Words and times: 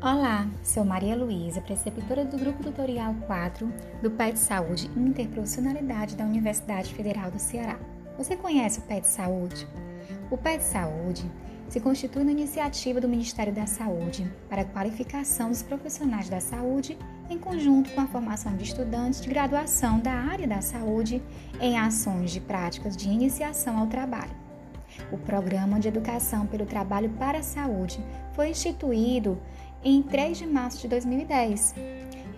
Olá, 0.00 0.46
sou 0.62 0.84
Maria 0.84 1.16
Luísa, 1.16 1.60
preceptora 1.60 2.24
do 2.24 2.38
Grupo 2.38 2.62
Tutorial 2.62 3.12
4 3.26 3.68
do 4.00 4.08
PET 4.08 4.38
Saúde 4.38 4.88
Interprofissionalidade 4.96 6.14
da 6.14 6.24
Universidade 6.24 6.94
Federal 6.94 7.32
do 7.32 7.38
Ceará. 7.40 7.76
Você 8.16 8.36
conhece 8.36 8.78
o 8.78 8.82
PET 8.82 9.04
Saúde? 9.08 9.66
O 10.30 10.38
PET 10.38 10.62
Saúde 10.62 11.28
se 11.68 11.80
constitui 11.80 12.22
uma 12.22 12.30
iniciativa 12.30 13.00
do 13.00 13.08
Ministério 13.08 13.52
da 13.52 13.66
Saúde 13.66 14.30
para 14.48 14.62
a 14.62 14.64
qualificação 14.64 15.48
dos 15.48 15.64
profissionais 15.64 16.28
da 16.28 16.38
saúde 16.38 16.96
em 17.28 17.36
conjunto 17.36 17.90
com 17.90 18.00
a 18.00 18.06
formação 18.06 18.56
de 18.56 18.62
estudantes 18.62 19.20
de 19.20 19.28
graduação 19.28 19.98
da 19.98 20.12
área 20.12 20.46
da 20.46 20.60
saúde 20.60 21.20
em 21.60 21.76
ações 21.76 22.30
de 22.30 22.38
práticas 22.38 22.96
de 22.96 23.08
iniciação 23.08 23.76
ao 23.76 23.88
trabalho. 23.88 24.48
O 25.12 25.18
Programa 25.18 25.78
de 25.78 25.88
Educação 25.88 26.46
pelo 26.46 26.66
Trabalho 26.66 27.10
para 27.10 27.38
a 27.38 27.42
Saúde 27.42 28.02
foi 28.32 28.50
instituído 28.50 29.40
em 29.84 30.02
3 30.02 30.38
de 30.38 30.46
março 30.46 30.80
de 30.80 30.88
2010 30.88 31.74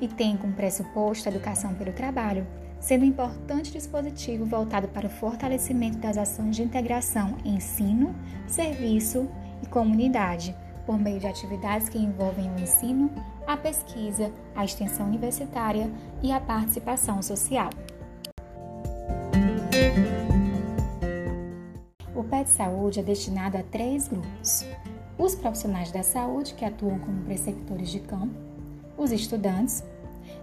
e 0.00 0.08
tem 0.08 0.36
como 0.36 0.52
pressuposto 0.52 1.28
a 1.28 1.32
educação 1.32 1.74
pelo 1.74 1.92
trabalho, 1.92 2.46
sendo 2.78 3.04
um 3.04 3.08
importante 3.08 3.70
dispositivo 3.70 4.44
voltado 4.44 4.88
para 4.88 5.06
o 5.06 5.10
fortalecimento 5.10 5.98
das 5.98 6.16
ações 6.16 6.56
de 6.56 6.62
integração 6.62 7.36
ensino, 7.44 8.14
serviço 8.46 9.28
e 9.62 9.66
comunidade, 9.66 10.54
por 10.86 10.98
meio 10.98 11.20
de 11.20 11.26
atividades 11.26 11.88
que 11.88 11.98
envolvem 11.98 12.50
o 12.50 12.58
ensino, 12.58 13.10
a 13.46 13.56
pesquisa, 13.56 14.32
a 14.56 14.64
extensão 14.64 15.06
universitária 15.06 15.90
e 16.22 16.32
a 16.32 16.40
participação 16.40 17.22
social. 17.22 17.70
O 22.14 22.24
PET 22.24 22.50
Saúde 22.50 23.00
é 23.00 23.02
destinado 23.02 23.56
a 23.56 23.62
três 23.62 24.08
grupos: 24.08 24.66
os 25.20 25.34
profissionais 25.34 25.92
da 25.92 26.02
saúde, 26.02 26.54
que 26.54 26.64
atuam 26.64 26.98
como 26.98 27.22
preceptores 27.24 27.90
de 27.90 28.00
campo, 28.00 28.34
os 28.96 29.12
estudantes 29.12 29.84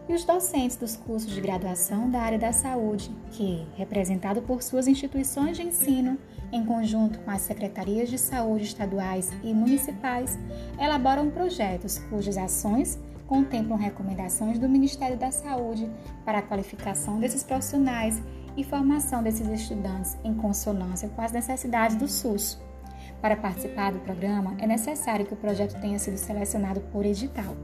e 0.07 0.13
os 0.13 0.23
docentes 0.23 0.77
dos 0.77 0.95
cursos 0.95 1.31
de 1.31 1.41
graduação 1.41 2.09
da 2.09 2.21
área 2.21 2.38
da 2.38 2.53
saúde, 2.53 3.11
que, 3.31 3.65
representado 3.75 4.41
por 4.43 4.61
suas 4.61 4.87
instituições 4.87 5.57
de 5.57 5.63
ensino, 5.63 6.17
em 6.52 6.63
conjunto 6.63 7.19
com 7.19 7.31
as 7.31 7.41
secretarias 7.41 8.07
de 8.07 8.19
saúde 8.19 8.65
estaduais 8.65 9.31
e 9.43 9.52
municipais, 9.52 10.37
elaboram 10.80 11.31
projetos 11.31 11.97
cujas 12.09 12.37
ações 12.37 12.99
contemplam 13.25 13.77
recomendações 13.77 14.59
do 14.59 14.69
Ministério 14.69 15.17
da 15.17 15.31
Saúde 15.31 15.91
para 16.23 16.37
a 16.37 16.41
qualificação 16.41 17.19
desses 17.19 17.43
profissionais 17.43 18.21
e 18.55 18.63
formação 18.63 19.21
desses 19.21 19.47
estudantes 19.47 20.17
em 20.23 20.33
consonância 20.35 21.09
com 21.09 21.21
as 21.21 21.31
necessidades 21.31 21.97
do 21.97 22.07
SUS. 22.07 22.66
Para 23.21 23.35
participar 23.35 23.91
do 23.91 23.99
programa, 23.99 24.55
é 24.59 24.67
necessário 24.67 25.25
que 25.25 25.33
o 25.33 25.37
projeto 25.37 25.79
tenha 25.81 25.97
sido 25.97 26.17
selecionado 26.17 26.81
por 26.91 27.05
edital. 27.05 27.55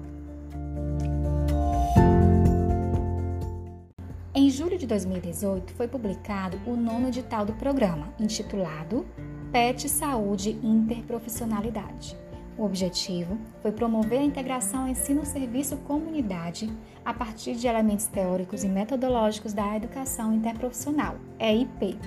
Em 4.35 4.49
julho 4.49 4.77
de 4.79 4.87
2018, 4.87 5.73
foi 5.73 5.87
publicado 5.87 6.59
o 6.65 6.75
nono 6.75 7.07
edital 7.07 7.45
do 7.45 7.53
programa, 7.53 8.11
intitulado 8.19 9.05
PET 9.51 9.87
Saúde 9.87 10.57
Interprofissionalidade. 10.63 12.17
O 12.57 12.63
objetivo 12.65 13.37
foi 13.61 13.71
promover 13.71 14.19
a 14.19 14.23
integração 14.23 14.87
ensino-serviço-comunidade 14.87 16.71
a 17.05 17.13
partir 17.13 17.55
de 17.55 17.67
elementos 17.67 18.07
teóricos 18.07 18.63
e 18.63 18.67
metodológicos 18.67 19.53
da 19.53 19.75
educação 19.75 20.33
interprofissional, 20.33 21.15
EIP, 21.39 21.97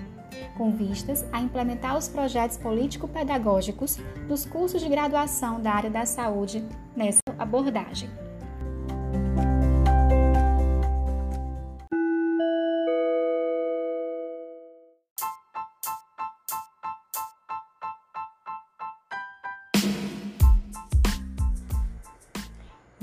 com 0.56 0.72
vistas 0.72 1.24
a 1.32 1.40
implementar 1.40 1.96
os 1.96 2.08
projetos 2.08 2.56
político-pedagógicos 2.56 3.98
dos 4.28 4.44
cursos 4.44 4.80
de 4.80 4.88
graduação 4.88 5.60
da 5.60 5.72
área 5.72 5.90
da 5.90 6.06
saúde 6.06 6.64
nessa 6.96 7.20
abordagem. 7.38 8.08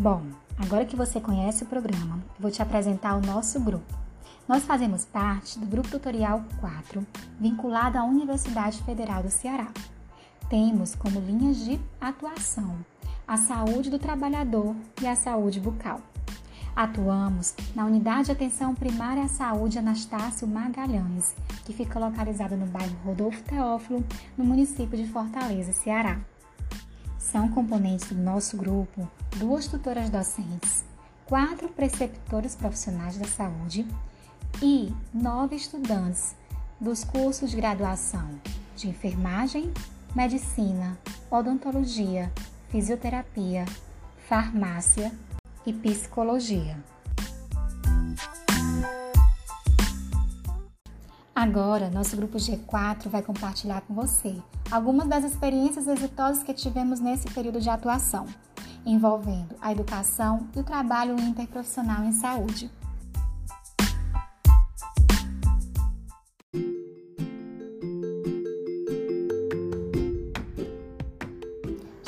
Bom, 0.04 0.22
agora 0.58 0.86
que 0.86 0.98
você 0.98 1.22
conhece 1.22 1.64
o 1.64 1.66
programa, 1.66 2.20
vou 2.38 2.52
te 2.52 2.62
apresentar 2.62 3.16
o 3.16 3.22
nosso 3.22 3.58
grupo. 3.62 4.03
Nós 4.46 4.66
fazemos 4.66 5.06
parte 5.06 5.58
do 5.58 5.66
Grupo 5.66 5.88
Tutorial 5.88 6.44
4, 6.60 7.08
vinculado 7.40 7.98
à 7.98 8.04
Universidade 8.04 8.84
Federal 8.84 9.24
do 9.24 9.30
Ceará. 9.30 9.72
Temos 10.50 10.96
como 10.96 11.22
linhas 11.22 11.64
de 11.64 11.80
atuação 12.00 12.78
a 13.26 13.38
saúde 13.38 13.90
do 13.90 13.98
trabalhador 13.98 14.76
e 15.02 15.08
a 15.08 15.16
saúde 15.16 15.62
bucal. 15.62 16.02
Atuamos 16.76 17.56
na 17.74 17.86
Unidade 17.86 18.26
de 18.26 18.32
Atenção 18.34 18.76
Primária 18.76 19.24
à 19.24 19.28
Saúde 19.30 19.80
Anastácio 19.80 20.46
Magalhães, 20.46 21.34
que 21.64 21.72
fica 21.72 21.98
localizada 21.98 22.58
no 22.58 22.66
bairro 22.66 22.98
Rodolfo 23.06 23.42
Teófilo, 23.44 24.04
no 24.38 24.44
município 24.44 24.98
de 24.98 25.08
Fortaleza, 25.08 25.72
Ceará. 25.72 26.20
São 27.18 27.48
componentes 27.48 28.10
do 28.10 28.22
nosso 28.22 28.58
grupo 28.58 29.08
duas 29.38 29.68
tutoras 29.68 30.10
docentes, 30.10 30.84
quatro 31.26 31.70
preceptores 31.70 32.56
profissionais 32.56 33.18
da 33.18 33.26
saúde 33.26 33.88
e 34.62 34.94
nove 35.14 35.56
estudantes 35.56 36.36
dos 36.80 37.04
cursos 37.04 37.52
de 37.52 37.58
graduação 37.58 38.30
de 38.76 38.90
enfermagem, 38.90 39.72
medicina, 40.16 40.98
odontologia, 41.30 42.32
fisioterapia, 42.70 43.66
farmácia 44.28 45.12
e 45.66 45.74
psicologia. 45.74 46.78
Agora, 51.36 51.90
nosso 51.90 52.16
grupo 52.16 52.38
G4 52.38 53.10
vai 53.10 53.22
compartilhar 53.22 53.82
com 53.82 53.94
você 53.94 54.42
algumas 54.72 55.08
das 55.08 55.24
experiências 55.24 55.88
exitosas 55.88 56.44
que 56.44 56.54
tivemos 56.54 57.00
nesse 57.00 57.30
período 57.32 57.60
de 57.60 57.70
atuação, 57.70 58.28
envolvendo 58.86 59.56
a 59.62 59.72
educação 59.72 60.48
e 60.56 60.60
o 60.60 60.64
trabalho 60.64 61.20
interprofissional 61.20 62.04
em 62.04 62.12
saúde. 62.12 62.72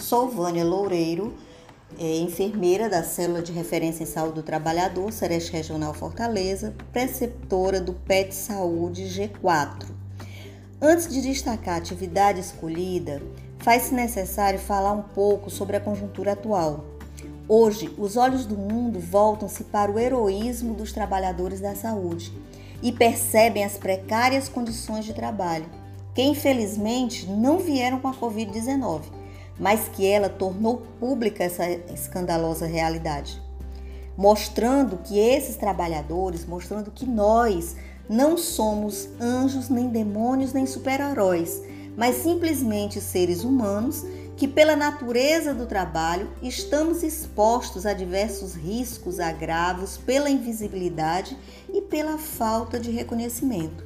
Sou 0.05 0.29
Vânia 0.29 0.63
Loureiro, 0.63 1.33
é, 1.97 2.17
enfermeira 2.17 2.87
da 2.87 3.01
Célula 3.01 3.41
de 3.41 3.51
Referência 3.51 4.03
em 4.03 4.05
Saúde 4.05 4.35
do 4.35 4.43
Trabalhador, 4.43 5.11
Sereste 5.11 5.51
Regional 5.51 5.95
Fortaleza, 5.95 6.75
preceptora 6.93 7.81
do 7.81 7.91
PET 7.91 8.35
Saúde 8.35 9.01
G4. 9.05 9.87
Antes 10.79 11.11
de 11.11 11.23
destacar 11.23 11.73
a 11.73 11.77
atividade 11.77 12.39
escolhida, 12.39 13.19
faz-se 13.57 13.95
necessário 13.95 14.59
falar 14.59 14.91
um 14.91 15.01
pouco 15.01 15.49
sobre 15.49 15.75
a 15.75 15.81
conjuntura 15.81 16.33
atual. 16.33 16.85
Hoje, 17.49 17.91
os 17.97 18.15
olhos 18.15 18.45
do 18.45 18.55
mundo 18.55 18.99
voltam-se 18.99 19.63
para 19.63 19.91
o 19.91 19.97
heroísmo 19.97 20.75
dos 20.75 20.91
trabalhadores 20.91 21.59
da 21.59 21.73
saúde 21.73 22.31
e 22.79 22.91
percebem 22.91 23.63
as 23.63 23.75
precárias 23.75 24.47
condições 24.47 25.03
de 25.03 25.15
trabalho, 25.15 25.65
que 26.13 26.21
infelizmente 26.21 27.25
não 27.25 27.57
vieram 27.57 27.99
com 27.99 28.07
a 28.07 28.13
Covid-19 28.13 29.24
mas 29.59 29.87
que 29.87 30.05
ela 30.05 30.29
tornou 30.29 30.83
pública 30.99 31.43
essa 31.43 31.69
escandalosa 31.93 32.65
realidade, 32.65 33.41
mostrando 34.17 34.97
que 34.97 35.17
esses 35.17 35.55
trabalhadores, 35.55 36.45
mostrando 36.45 36.91
que 36.91 37.05
nós 37.05 37.75
não 38.09 38.37
somos 38.37 39.09
anjos, 39.19 39.69
nem 39.69 39.87
demônios, 39.89 40.53
nem 40.53 40.65
super-heróis, 40.65 41.61
mas 41.97 42.17
simplesmente 42.17 43.01
seres 43.01 43.43
humanos 43.43 44.05
que, 44.37 44.47
pela 44.47 44.75
natureza 44.75 45.53
do 45.53 45.65
trabalho, 45.65 46.29
estamos 46.41 47.03
expostos 47.03 47.85
a 47.85 47.93
diversos 47.93 48.53
riscos, 48.53 49.19
agravos, 49.19 49.97
pela 49.97 50.29
invisibilidade 50.29 51.37
e 51.73 51.81
pela 51.81 52.17
falta 52.17 52.79
de 52.79 52.91
reconhecimento. 52.91 53.83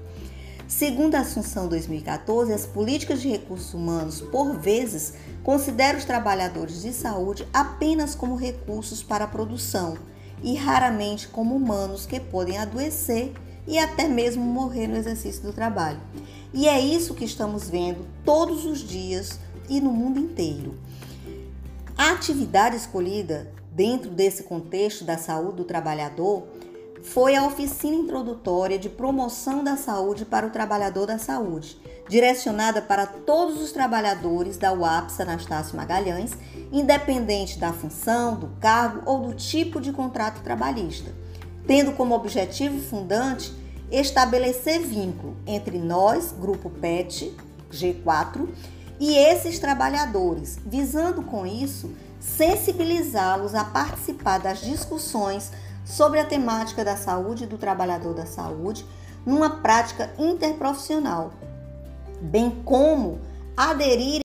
Segundo 0.69 1.16
a 1.16 1.21
Assunção 1.21 1.68
2014, 1.68 2.54
as 2.54 2.68
políticas 2.68 3.24
de 3.24 3.27
recursos 3.27 3.74
humanos, 3.74 4.21
por 4.21 4.56
vezes, 4.56 5.16
consideram 5.44 5.98
os 5.98 6.06
trabalhadores 6.06 6.83
de 6.83 6.94
saúde 6.94 7.45
apenas 7.51 8.13
como 8.13 8.36
recursos 8.36 9.01
para 9.01 9.25
a 9.25 9.27
produção 9.27 9.98
e 10.44 10.54
raramente 10.56 11.27
como 11.27 11.56
humanos 11.56 12.06
que 12.06 12.19
podem 12.19 12.60
adoecer 12.60 13.33
e 13.68 13.80
até 13.80 14.07
mesmo 14.07 14.44
morrer 14.44 14.86
no 14.86 14.95
exercício 14.95 15.42
do 15.42 15.51
trabalho. 15.51 16.00
E 16.54 16.68
é 16.68 16.80
isso 16.80 17.16
que 17.16 17.25
estamos 17.25 17.68
vendo 17.68 18.06
todos 18.24 18.63
os 18.63 18.88
dias 18.88 19.39
e 19.68 19.81
no 19.81 19.92
mundo 19.92 20.19
inteiro. 20.19 20.75
A 21.98 22.12
atividade 22.12 22.75
escolhida 22.75 23.51
dentro 23.71 24.12
desse 24.12 24.44
contexto 24.44 25.04
da 25.04 25.18
saúde 25.18 25.57
do 25.57 25.63
trabalhador 25.63 26.44
foi 27.04 27.36
a 27.36 27.46
oficina 27.46 27.96
introdutória 27.96 28.78
de 28.78 28.90
promoção 28.90 29.63
da 29.63 29.78
saúde 29.78 30.25
para 30.25 30.46
o 30.46 30.50
trabalhador 30.50 31.07
da 31.07 31.18
saúde, 31.18 31.80
direcionada 32.07 32.81
para 32.81 33.06
todos 33.06 33.62
os 33.62 33.72
trabalhadores 33.72 34.57
da 34.57 34.74
UAPS 34.74 35.19
Anastácio 35.19 35.78
Magalhães, 35.78 36.31
independente 36.72 37.57
da 37.57 37.72
função, 37.72 38.36
do 38.36 38.48
cargo 38.60 39.01
ou 39.06 39.28
do 39.28 39.34
tipo 39.34 39.80
de 39.80 39.92
contrato 39.92 40.42
trabalhista, 40.42 41.12
tendo 41.66 41.94
como 41.94 42.16
objetivo 42.16 42.80
fundante 42.80 43.54
estabelecer 43.92 44.81
vínculo 44.81 45.36
entre 45.48 45.78
nós, 45.80 46.31
Grupo 46.31 46.69
PET 46.69 47.36
G4, 47.72 48.48
e 49.00 49.16
esses 49.16 49.60
trabalhadores, 49.60 50.60
visando 50.66 51.22
com 51.24 51.45
isso 51.45 51.90
sensibilizá-los 52.19 53.56
a 53.56 53.63
participar 53.63 54.40
das 54.40 54.60
discussões 54.60 55.52
sobre 55.89 56.19
a 56.19 56.25
temática 56.25 56.86
da 56.86 56.95
saúde 56.95 57.47
do 57.47 57.57
trabalhador 57.57 58.13
da 58.13 58.25
saúde 58.25 58.86
numa 59.25 59.50
prática 59.50 60.13
interprofissional, 60.19 61.31
bem 62.21 62.51
como 62.63 63.19
aderir 63.57 64.21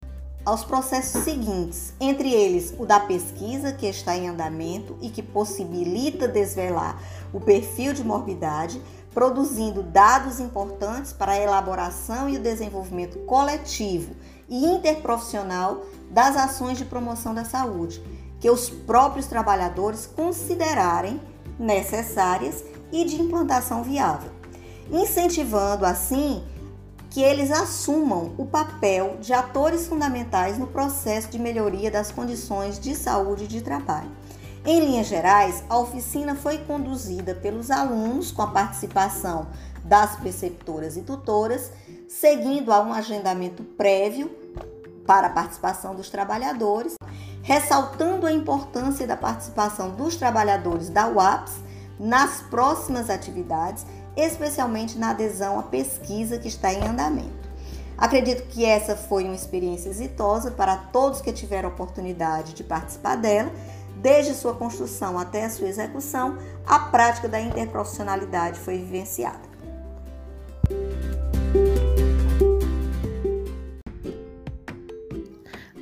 aos 0.45 0.65
processos 0.65 1.23
seguintes, 1.23 1.93
entre 2.01 2.33
eles 2.33 2.75
o 2.77 2.85
da 2.85 2.99
pesquisa 2.99 3.71
que 3.71 3.87
está 3.87 4.13
em 4.15 4.27
andamento 4.27 4.97
e 5.01 5.09
que 5.09 5.23
possibilita 5.23 6.27
desvelar 6.27 7.01
o 7.31 7.39
perfil 7.39 7.93
de 7.93 8.03
morbidade, 8.03 8.81
produzindo 9.13 9.81
dados 9.81 10.41
importantes 10.41 11.13
para 11.13 11.31
a 11.31 11.39
elaboração 11.39 12.29
e 12.29 12.35
o 12.35 12.41
desenvolvimento 12.41 13.19
coletivo 13.19 14.13
e 14.49 14.65
interprofissional 14.65 15.85
das 16.11 16.35
ações 16.35 16.77
de 16.77 16.83
promoção 16.83 17.33
da 17.33 17.45
saúde, 17.45 18.03
que 18.41 18.49
os 18.49 18.69
próprios 18.69 19.27
trabalhadores 19.27 20.05
considerarem 20.05 21.21
necessárias 21.59 22.63
e 22.91 23.03
de 23.05 23.21
implantação 23.21 23.83
viável, 23.83 24.31
incentivando 24.91 25.85
assim 25.85 26.43
que 27.09 27.21
eles 27.21 27.51
assumam 27.51 28.33
o 28.37 28.45
papel 28.45 29.17
de 29.21 29.33
atores 29.33 29.85
fundamentais 29.85 30.57
no 30.57 30.65
processo 30.65 31.29
de 31.29 31.37
melhoria 31.37 31.91
das 31.91 32.11
condições 32.11 32.79
de 32.79 32.95
saúde 32.95 33.43
e 33.43 33.47
de 33.47 33.61
trabalho. 33.61 34.09
Em 34.65 34.79
linhas 34.79 35.07
gerais, 35.07 35.63
a 35.69 35.77
oficina 35.77 36.35
foi 36.35 36.57
conduzida 36.59 37.35
pelos 37.35 37.69
alunos 37.69 38.31
com 38.31 38.41
a 38.41 38.47
participação 38.47 39.47
das 39.83 40.15
preceptoras 40.15 40.97
e 40.97 41.01
tutoras, 41.01 41.71
seguindo 42.07 42.71
a 42.71 42.81
um 42.81 42.93
agendamento 42.93 43.61
prévio 43.63 44.31
para 45.05 45.27
a 45.27 45.29
participação 45.29 45.93
dos 45.93 46.09
trabalhadores 46.09 46.95
ressaltando 47.43 48.25
a 48.25 48.31
importância 48.31 49.05
da 49.05 49.17
participação 49.17 49.91
dos 49.91 50.15
trabalhadores 50.15 50.89
da 50.89 51.07
UAPS 51.07 51.57
nas 51.99 52.41
próximas 52.41 53.09
atividades, 53.09 53.85
especialmente 54.15 54.97
na 54.97 55.11
adesão 55.11 55.59
à 55.59 55.63
pesquisa 55.63 56.39
que 56.39 56.47
está 56.47 56.73
em 56.73 56.83
andamento. 56.87 57.43
Acredito 57.97 58.47
que 58.47 58.65
essa 58.65 58.95
foi 58.95 59.25
uma 59.25 59.35
experiência 59.35 59.89
exitosa 59.89 60.49
para 60.51 60.75
todos 60.75 61.21
que 61.21 61.31
tiveram 61.31 61.69
oportunidade 61.69 62.53
de 62.53 62.63
participar 62.63 63.17
dela, 63.17 63.51
desde 63.97 64.33
sua 64.33 64.55
construção 64.55 65.19
até 65.19 65.45
a 65.45 65.49
sua 65.49 65.67
execução, 65.67 66.37
a 66.65 66.79
prática 66.79 67.27
da 67.27 67.39
interprofissionalidade 67.39 68.59
foi 68.59 68.77
vivenciada. 68.77 69.53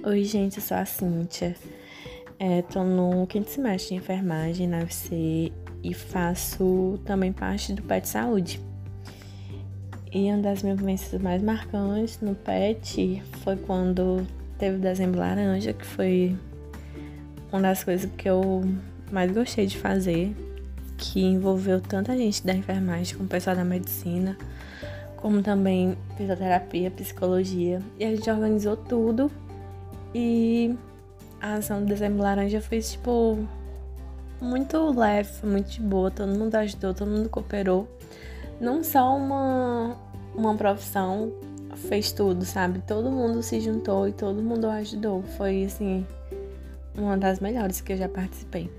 Oi, 0.04 0.24
gente, 0.24 0.58
eu 0.58 0.64
sou 0.64 0.78
a 0.78 0.84
Cíntia. 0.84 1.56
É, 2.40 2.64
no 2.80 3.28
quinto 3.28 3.52
semestre 3.52 3.90
de 3.90 4.02
enfermagem 4.02 4.68
na 4.68 4.80
UFC 4.80 5.52
e 5.84 5.94
faço 5.94 7.00
também 7.06 7.32
parte 7.32 7.72
do 7.72 7.84
PET 7.84 8.08
Saúde. 8.10 8.60
E 10.12 10.24
uma 10.32 10.42
das 10.42 10.64
minhas 10.64 10.80
vivências 10.80 11.22
mais 11.22 11.44
marcantes 11.44 12.20
no 12.20 12.34
PET 12.34 13.22
foi 13.44 13.56
quando 13.58 14.26
teve 14.58 14.78
o 14.78 14.80
dezembro 14.80 15.20
laranja, 15.20 15.72
que 15.72 15.86
foi 15.86 16.36
uma 17.52 17.62
das 17.62 17.84
coisas 17.84 18.10
que 18.18 18.28
eu 18.28 18.64
mais 19.12 19.32
gostei 19.32 19.68
de 19.68 19.78
fazer, 19.78 20.36
que 20.98 21.22
envolveu 21.22 21.80
tanta 21.80 22.18
gente 22.18 22.44
da 22.44 22.56
enfermagem 22.56 23.14
como 23.14 23.28
o 23.28 23.30
pessoal 23.30 23.56
da 23.56 23.64
medicina, 23.64 24.36
como 25.18 25.44
também 25.44 25.96
fisioterapia, 26.18 26.90
psicologia. 26.90 27.80
E 28.00 28.04
a 28.04 28.16
gente 28.16 28.28
organizou 28.28 28.76
tudo 28.76 29.30
e 30.14 30.76
a 31.42 31.56
ação 31.56 31.80
do 31.80 31.86
Dezembro 31.86 32.22
Laranja 32.22 32.62
foi, 32.62 32.80
tipo, 32.82 33.38
muito 34.42 34.78
leve, 34.98 35.46
muito 35.46 35.70
de 35.72 35.82
boa. 35.82 36.12
Todo 36.12 36.30
mundo 36.30 36.56
ajudou, 36.56 36.94
todo 36.94 37.10
mundo 37.10 37.30
cooperou. 37.30 37.88
Não 38.60 38.84
só 38.84 39.16
uma, 39.16 39.98
uma 40.36 40.56
profissão 40.56 41.32
fez 41.76 42.12
tudo, 42.12 42.46
sabe? 42.46 42.80
Todo 42.86 43.10
mundo 43.10 43.42
se 43.42 43.60
juntou 43.60 44.08
e 44.08 44.12
todo 44.12 44.42
mundo 44.42 44.68
ajudou. 44.68 45.24
Foi, 45.38 45.64
assim, 45.64 46.06
uma 46.96 47.18
das 47.18 47.40
melhores 47.40 47.82
que 47.82 47.94
eu 47.94 47.98
já 47.98 48.10
participei. 48.10 48.70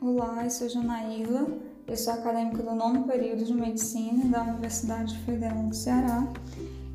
Olá, 0.00 0.44
eu 0.44 0.50
sou 0.50 0.68
Janaíla 0.68 1.67
eu 1.88 1.96
sou 1.96 2.12
acadêmica 2.12 2.62
do 2.62 2.74
nono 2.74 3.04
período 3.04 3.42
de 3.46 3.54
Medicina 3.54 4.26
da 4.26 4.42
Universidade 4.42 5.16
Federal 5.20 5.62
do 5.62 5.74
Ceará 5.74 6.28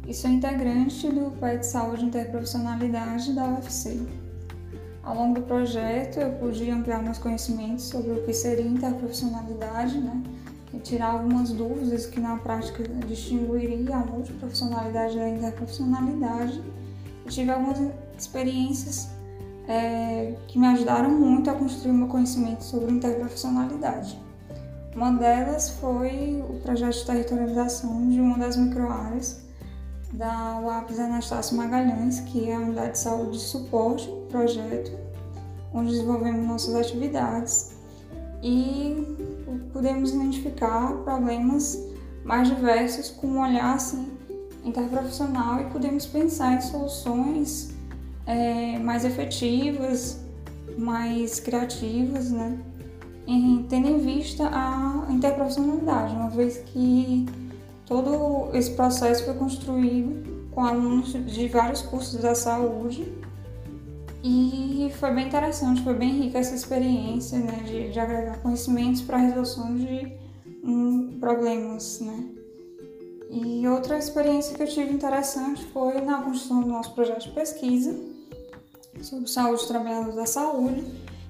e 0.07 0.13
sou 0.13 0.30
integrante 0.30 1.10
do 1.10 1.31
PET 1.40 1.62
de 1.62 1.66
Saúde 1.66 2.06
Interprofissionalidade 2.06 3.34
da 3.34 3.48
UFC. 3.56 4.00
Ao 5.01 5.16
longo 5.16 5.40
do 5.40 5.42
projeto, 5.48 6.19
eu 6.19 6.31
pude 6.34 6.69
ampliar 6.69 7.01
meus 7.01 7.18
conhecimentos 7.18 7.86
sobre 7.86 8.12
o 8.12 8.24
que 8.24 8.34
seria 8.34 8.66
interprofissionalidade, 8.66 9.98
né? 9.98 10.22
E 10.72 10.78
tirar 10.78 11.07
algumas 11.07 11.51
dúvidas 11.51 12.06
que 12.06 12.19
na 12.19 12.38
prática 12.38 12.84
distinguiria 13.07 13.95
a 13.95 14.00
multiprofissionalidade 14.00 15.18
da 15.18 15.28
interprofissionalidade. 15.28 16.62
Eu 17.25 17.31
tive 17.31 17.50
algumas 17.50 17.81
experiências 18.18 19.10
é, 19.68 20.36
que 20.48 20.60
me 20.60 20.68
ajudaram 20.68 21.10
muito 21.10 21.50
a 21.50 21.54
construir 21.56 21.94
meu 21.94 22.07
conhecimento 22.07 22.63
sobre 22.63 22.92
interprofissionalidade. 22.92 24.22
Uma 24.95 25.12
delas 25.12 25.72
foi 25.72 26.44
o 26.48 26.60
projeto 26.60 26.94
de 26.94 27.06
territorialização 27.06 28.10
de 28.10 28.19
uma 28.19 28.38
das 28.38 28.56
microáreas 28.56 29.42
da 30.13 30.60
UAPS 30.60 31.00
Anastácio 31.00 31.57
Magalhães, 31.57 32.19
que 32.19 32.48
é 32.48 32.56
a 32.56 32.60
unidade 32.60 32.92
de 32.92 33.00
saúde 33.00 33.31
de 33.31 33.44
suporte 33.44 34.07
projeto, 34.30 34.92
onde 35.74 35.92
desenvolvemos 35.92 36.48
nossas 36.48 36.75
atividades 36.75 37.72
e 38.44 39.18
pudemos 39.74 40.12
identificar 40.12 40.94
problemas 41.04 41.81
mais 42.24 42.48
diversos 42.48 43.10
com 43.10 43.28
um 43.28 43.42
olhar 43.42 43.74
assim, 43.74 44.12
interprofissional 44.64 45.62
e 45.62 45.66
podemos 45.71 46.06
pensar 46.06 46.54
em 46.54 46.62
soluções 46.62 47.73
é, 48.28 48.78
mais 48.78 49.04
efetivas, 49.04 50.19
mais 50.78 51.40
criativas, 51.40 52.30
né? 52.30 52.59
Em, 53.27 53.63
tendo 53.69 53.87
em 53.87 53.97
vista 53.97 54.49
a 54.51 55.07
interprofissionalidade, 55.09 56.15
uma 56.15 56.30
vez 56.30 56.57
que 56.57 57.25
todo 57.85 58.49
esse 58.53 58.71
processo 58.71 59.25
foi 59.25 59.33
construído 59.35 60.49
com 60.51 60.63
alunos 60.63 61.13
de 61.13 61.47
vários 61.47 61.81
cursos 61.81 62.21
da 62.21 62.35
saúde 62.35 63.11
e 64.23 64.89
foi 64.99 65.11
bem 65.11 65.27
interessante, 65.27 65.81
foi 65.83 65.94
bem 65.94 66.11
rica 66.11 66.37
essa 66.37 66.56
experiência 66.56 67.39
né, 67.39 67.63
de, 67.65 67.92
de 67.92 67.99
agregar 67.99 68.42
conhecimentos 68.42 69.01
para 69.01 69.18
a 69.18 69.19
resolução 69.19 69.75
de 69.75 70.13
um, 70.63 71.18
problemas. 71.19 71.99
Né. 71.99 72.30
E 73.30 73.68
outra 73.68 73.97
experiência 73.97 74.56
que 74.56 74.63
eu 74.63 74.68
tive 74.68 74.94
interessante 74.94 75.65
foi 75.65 75.99
na 76.01 76.21
construção 76.21 76.61
do 76.61 76.68
nosso 76.68 76.94
projeto 76.94 77.23
de 77.23 77.31
pesquisa 77.31 77.99
sobre 79.01 79.27
saúde 79.27 79.68
trabalhadores 79.68 80.15
da 80.15 80.25
saúde 80.25 80.83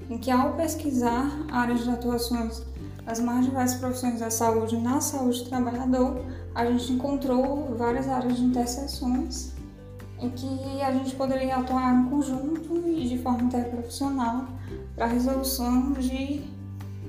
em 0.10 0.18
que, 0.18 0.32
ao 0.32 0.54
pesquisar 0.54 1.32
áreas 1.52 1.84
de 1.84 1.90
atuações 1.90 2.62
das 3.06 3.20
mais 3.20 3.46
diversas 3.46 3.80
profissões 3.80 4.20
da 4.20 4.30
saúde 4.30 4.78
na 4.78 5.02
saúde 5.02 5.44
do 5.44 5.50
trabalhador, 5.50 6.24
a 6.56 6.66
gente 6.66 6.94
encontrou 6.94 7.76
várias 7.76 8.08
áreas 8.08 8.38
de 8.38 8.44
interseções 8.44 9.54
em 10.20 10.30
que 10.30 10.82
a 10.82 10.92
gente 10.92 11.16
poderia 11.16 11.58
atuar 11.58 11.94
em 11.94 12.10
conjunto 12.10 12.82
e 12.88 13.10
de 13.10 13.18
forma 13.18 13.44
interprofissional 13.44 14.48
para 14.96 15.06
a 15.06 15.08
resolução 15.08 15.92
de 15.94 16.42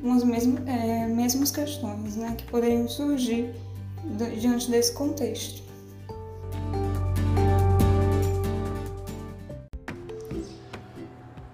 umas 0.02 0.24
mesmas, 0.24 0.66
é, 0.66 1.06
mesmas 1.06 1.50
questões 1.50 2.16
né, 2.16 2.34
que 2.36 2.44
poderiam 2.44 2.88
surgir 2.88 3.54
diante 4.38 4.70
desse 4.70 4.92
contexto. 4.92 5.62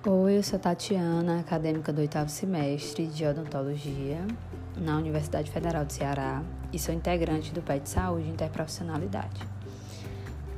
Oi, 0.06 0.38
eu 0.38 0.42
sou 0.42 0.58
Tatiana, 0.58 1.40
acadêmica 1.40 1.92
do 1.92 2.00
oitavo 2.00 2.30
semestre 2.30 3.06
de 3.06 3.26
odontologia 3.26 4.26
na 4.74 4.96
Universidade 4.96 5.50
Federal 5.50 5.84
do 5.84 5.92
Ceará 5.92 6.42
e 6.72 6.78
sou 6.78 6.94
integrante 6.94 7.52
do 7.52 7.60
PET 7.60 7.86
Saúde 7.86 8.26
Interprofissionalidade. 8.26 9.46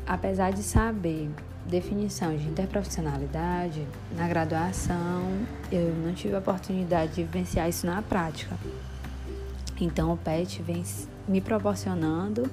Apesar 0.06 0.52
de 0.52 0.62
saber 0.62 1.28
definição 1.66 2.36
de 2.36 2.46
interprofissionalidade, 2.46 3.84
na 4.16 4.28
graduação 4.28 5.24
eu 5.72 5.92
não 5.92 6.14
tive 6.14 6.36
a 6.36 6.38
oportunidade 6.38 7.14
de 7.14 7.24
vivenciar 7.24 7.68
isso 7.68 7.84
na 7.84 8.00
prática. 8.00 8.56
Então 9.80 10.12
o 10.12 10.16
PET 10.16 10.62
vem 10.62 10.84
me 11.26 11.40
proporcionando 11.40 12.48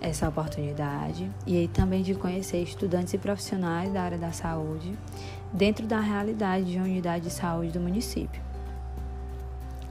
essa 0.00 0.28
oportunidade 0.28 1.30
e 1.46 1.68
também 1.68 2.02
de 2.02 2.14
conhecer 2.14 2.62
estudantes 2.62 3.14
e 3.14 3.18
profissionais 3.18 3.92
da 3.92 4.02
área 4.02 4.18
da 4.18 4.32
saúde 4.32 4.92
dentro 5.52 5.86
da 5.86 6.00
realidade 6.00 6.66
de 6.66 6.76
uma 6.76 6.84
unidade 6.84 7.24
de 7.24 7.30
saúde 7.30 7.72
do 7.72 7.80
município. 7.80 8.40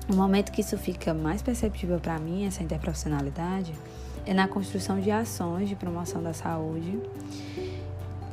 O 0.07 0.15
momento 0.15 0.51
que 0.51 0.61
isso 0.61 0.77
fica 0.77 1.13
mais 1.13 1.41
perceptível 1.41 1.99
para 1.99 2.19
mim, 2.19 2.45
essa 2.45 2.61
interprofissionalidade, 2.61 3.73
é 4.25 4.33
na 4.33 4.47
construção 4.47 4.99
de 4.99 5.09
ações 5.09 5.67
de 5.67 5.75
promoção 5.75 6.21
da 6.21 6.33
saúde, 6.33 6.99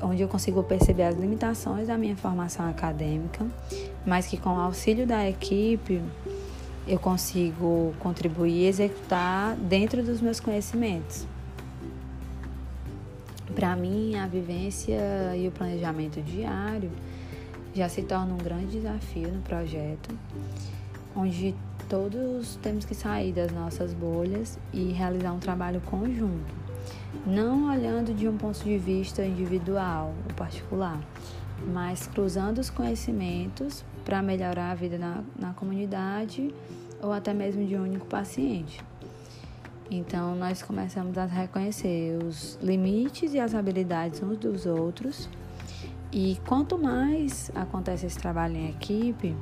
onde 0.03 0.21
eu 0.21 0.29
consigo 0.29 0.63
perceber 0.63 1.05
as 1.05 1.17
limitações 1.17 1.89
da 1.89 1.97
minha 1.97 2.17
formação 2.17 2.69
acadêmica, 2.69 3.47
mas 4.05 4.27
que 4.27 4.37
com 4.37 4.51
o 4.51 4.61
auxílio 4.61 5.07
da 5.07 5.27
equipe 5.29 6.03
eu 6.87 6.99
consigo 6.99 7.95
contribuir 8.01 8.65
e 8.65 8.67
executar 8.67 9.55
dentro 9.57 10.03
dos 10.03 10.21
meus 10.21 10.41
conhecimentos. 10.41 11.27
Para 13.55 13.77
mim, 13.77 14.17
a 14.17 14.27
vivência 14.27 15.37
e 15.37 15.47
o 15.47 15.53
planejamento 15.53 16.21
diário 16.23 16.91
já 17.75 17.89
se 17.89 18.03
torna 18.03 18.33
um 18.35 18.39
grande 18.39 18.79
desafio 18.79 19.29
no 19.29 19.43
projeto, 19.43 20.15
onde 21.15 21.55
todos 21.89 22.57
temos 22.63 22.85
que 22.85 22.95
sair 22.95 23.33
das 23.33 23.53
nossas 23.53 23.93
bolhas 23.93 24.59
e 24.73 24.93
realizar 24.93 25.33
um 25.33 25.39
trabalho 25.39 25.81
conjunto, 25.83 26.55
não 27.27 27.71
olhando 27.71 28.15
de 28.15 28.27
um 28.27 28.37
ponto 28.37 28.63
de 28.65 28.79
vista 28.79 29.25
individual 29.25 30.15
ou 30.29 30.35
particular, 30.35 30.99
mas 31.73 32.07
cruzando 32.07 32.59
os 32.59 32.71
conhecimentos 32.71 33.85
para 34.05 34.23
melhorar 34.23 34.71
a 34.71 34.75
vida 34.75 34.97
na, 34.97 35.23
na 35.39 35.53
comunidade 35.53 36.53
ou 37.03 37.13
até 37.13 37.35
mesmo 37.35 37.67
de 37.67 37.77
um 37.77 37.83
único 37.83 38.07
paciente. 38.07 38.83
Então, 39.95 40.35
nós 40.35 40.63
começamos 40.63 41.19
a 41.19 41.27
reconhecer 41.27 42.17
os 42.25 42.59
limites 42.63 43.35
e 43.35 43.39
as 43.39 43.55
habilidades 43.55 44.23
uns 44.23 44.39
dos 44.39 44.65
outros. 44.65 45.29
E 46.11 46.39
quanto 46.47 46.79
mais 46.79 47.51
acontece 47.55 48.07
esse 48.07 48.19
trabalho 48.19 48.57
em 48.57 48.71
equipe, 48.71 49.37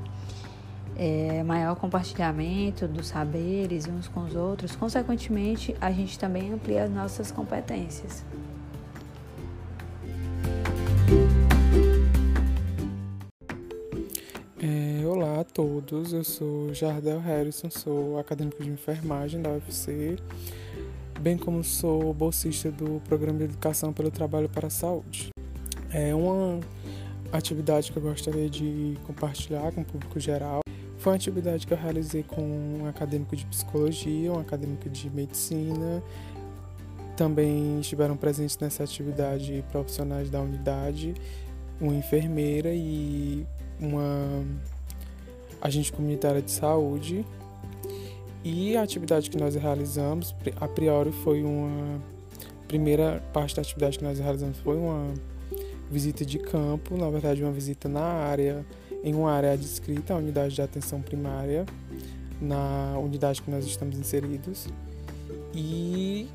é, 0.97 1.45
maior 1.45 1.77
compartilhamento 1.77 2.89
dos 2.89 3.07
saberes 3.07 3.87
uns 3.87 4.09
com 4.09 4.25
os 4.25 4.35
outros, 4.35 4.75
consequentemente, 4.75 5.77
a 5.81 5.93
gente 5.93 6.19
também 6.19 6.53
amplia 6.53 6.83
as 6.83 6.91
nossas 6.91 7.31
competências. 7.31 8.25
Todos, 15.61 16.15
eu 16.15 16.25
sou 16.25 16.73
Jardel 16.73 17.21
Harrison, 17.21 17.69
sou 17.69 18.19
acadêmico 18.19 18.65
de 18.65 18.71
enfermagem 18.71 19.43
da 19.43 19.51
UFC, 19.51 20.17
bem 21.21 21.37
como 21.37 21.63
sou 21.63 22.15
bolsista 22.15 22.71
do 22.71 22.99
Programa 23.05 23.37
de 23.41 23.45
Educação 23.45 23.93
pelo 23.93 24.11
Trabalho 24.11 24.49
para 24.49 24.69
a 24.69 24.71
Saúde. 24.71 25.29
É 25.93 26.15
uma 26.15 26.61
atividade 27.31 27.93
que 27.93 27.99
eu 27.99 28.03
gostaria 28.03 28.49
de 28.49 28.97
compartilhar 29.07 29.71
com 29.73 29.83
o 29.83 29.85
público 29.85 30.19
geral 30.19 30.63
foi 30.97 31.13
uma 31.13 31.17
atividade 31.17 31.67
que 31.67 31.75
eu 31.75 31.79
realizei 31.79 32.23
com 32.23 32.41
um 32.41 32.87
acadêmico 32.89 33.37
de 33.37 33.45
psicologia, 33.45 34.33
um 34.33 34.39
acadêmico 34.39 34.89
de 34.89 35.11
medicina. 35.11 36.03
Também 37.19 37.81
estiveram 37.81 38.17
presentes 38.17 38.59
nessa 38.59 38.85
atividade 38.85 39.63
profissionais 39.71 40.31
da 40.31 40.41
unidade, 40.41 41.15
uma 41.79 41.95
enfermeira 41.95 42.71
e 42.73 43.47
uma 43.79 44.43
agente 45.61 45.93
comunitária 45.93 46.43
de 46.43 46.51
saúde. 46.51 47.25
E 48.43 48.77
a 48.77 48.83
atividade 48.83 49.29
que 49.29 49.37
nós 49.37 49.55
realizamos, 49.55 50.35
a 50.61 50.69
priori, 50.69 51.13
foi 51.13 51.43
uma. 51.43 52.01
Primeira 52.67 53.21
parte 53.33 53.57
da 53.57 53.63
atividade 53.63 53.99
que 53.99 54.05
nós 54.05 54.21
realizamos 54.21 54.59
foi 54.59 54.77
uma 54.77 55.13
visita 55.91 56.25
de 56.25 56.39
campo, 56.39 56.97
na 56.97 57.11
verdade, 57.11 57.43
uma 57.43 57.51
visita 57.51 57.89
na 57.89 58.01
área 58.01 58.65
em 59.03 59.15
uma 59.15 59.33
área 59.33 59.53
adscrita 59.53 60.15
à 60.15 60.17
unidade 60.17 60.55
de 60.55 60.63
atenção 60.63 61.01
primária, 61.01 61.65
na 62.41 62.99
unidade 62.99 63.43
que 63.43 63.51
nós 63.51 63.65
estamos 63.65 63.99
inseridos. 63.99 64.69
E 65.55 66.29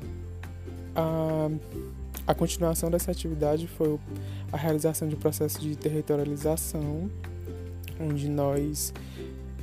a, 0.94 1.48
a 2.26 2.34
continuação 2.34 2.90
dessa 2.90 3.10
atividade 3.10 3.66
foi 3.66 3.98
a 4.52 4.56
realização 4.56 5.08
de 5.08 5.14
um 5.14 5.18
processo 5.18 5.60
de 5.60 5.76
territorialização, 5.76 7.10
onde 8.00 8.28
nós 8.28 8.92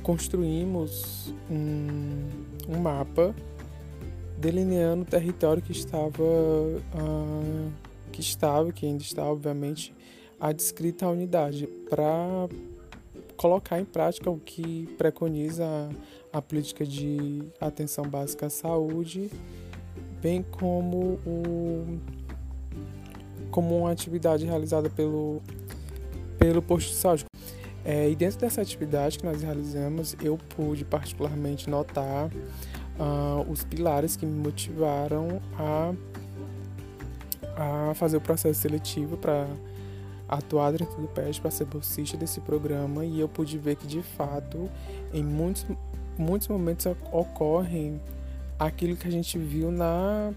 construímos 0.02 1.34
um, 1.50 2.28
um 2.68 2.78
mapa 2.78 3.34
delineando 4.38 5.02
o 5.02 5.06
território 5.06 5.62
que 5.62 5.72
estava, 5.72 6.22
uh, 6.22 7.72
que 8.12 8.20
estava, 8.20 8.70
que 8.72 8.84
ainda 8.84 9.02
está, 9.02 9.24
obviamente, 9.24 9.94
adscrita 10.38 11.06
à 11.06 11.10
unidade, 11.10 11.66
para 11.88 12.48
colocar 13.36 13.80
em 13.80 13.84
prática 13.84 14.30
o 14.30 14.38
que 14.38 14.86
preconiza 14.98 15.64
a, 16.32 16.38
a 16.38 16.42
política 16.42 16.84
de 16.84 17.42
atenção 17.60 18.04
básica 18.04 18.46
à 18.46 18.50
saúde, 18.50 19.30
bem 20.20 20.42
como 20.42 21.18
o 21.26 21.98
como 23.50 23.78
uma 23.78 23.92
atividade 23.92 24.44
realizada 24.44 24.90
pelo 24.90 25.40
pelo 26.38 26.60
posto 26.60 26.88
de 26.88 26.96
saúde. 26.96 27.24
É, 27.84 28.08
e 28.08 28.16
dentro 28.16 28.38
dessa 28.38 28.62
atividade 28.62 29.18
que 29.18 29.24
nós 29.26 29.42
realizamos, 29.42 30.16
eu 30.22 30.38
pude 30.56 30.84
particularmente 30.84 31.68
notar 31.68 32.30
uh, 32.98 33.50
os 33.50 33.62
pilares 33.62 34.16
que 34.16 34.24
me 34.24 34.32
motivaram 34.32 35.40
a, 35.58 35.92
a 37.90 37.94
fazer 37.94 38.16
o 38.16 38.20
processo 38.20 38.60
seletivo 38.60 39.18
para 39.18 39.46
atuar 40.26 40.72
dentro 40.72 41.00
do 41.00 41.08
PET 41.08 41.40
para 41.40 41.50
ser 41.50 41.66
bolsista 41.66 42.16
desse 42.16 42.40
programa. 42.40 43.04
E 43.04 43.20
eu 43.20 43.28
pude 43.28 43.58
ver 43.58 43.76
que 43.76 43.86
de 43.86 44.02
fato 44.02 44.70
em 45.12 45.22
muitos, 45.22 45.66
muitos 46.16 46.48
momentos 46.48 46.86
ocorrem 47.12 48.00
aquilo 48.58 48.96
que 48.96 49.06
a 49.06 49.10
gente 49.10 49.38
viu 49.38 49.70
na 49.70 50.32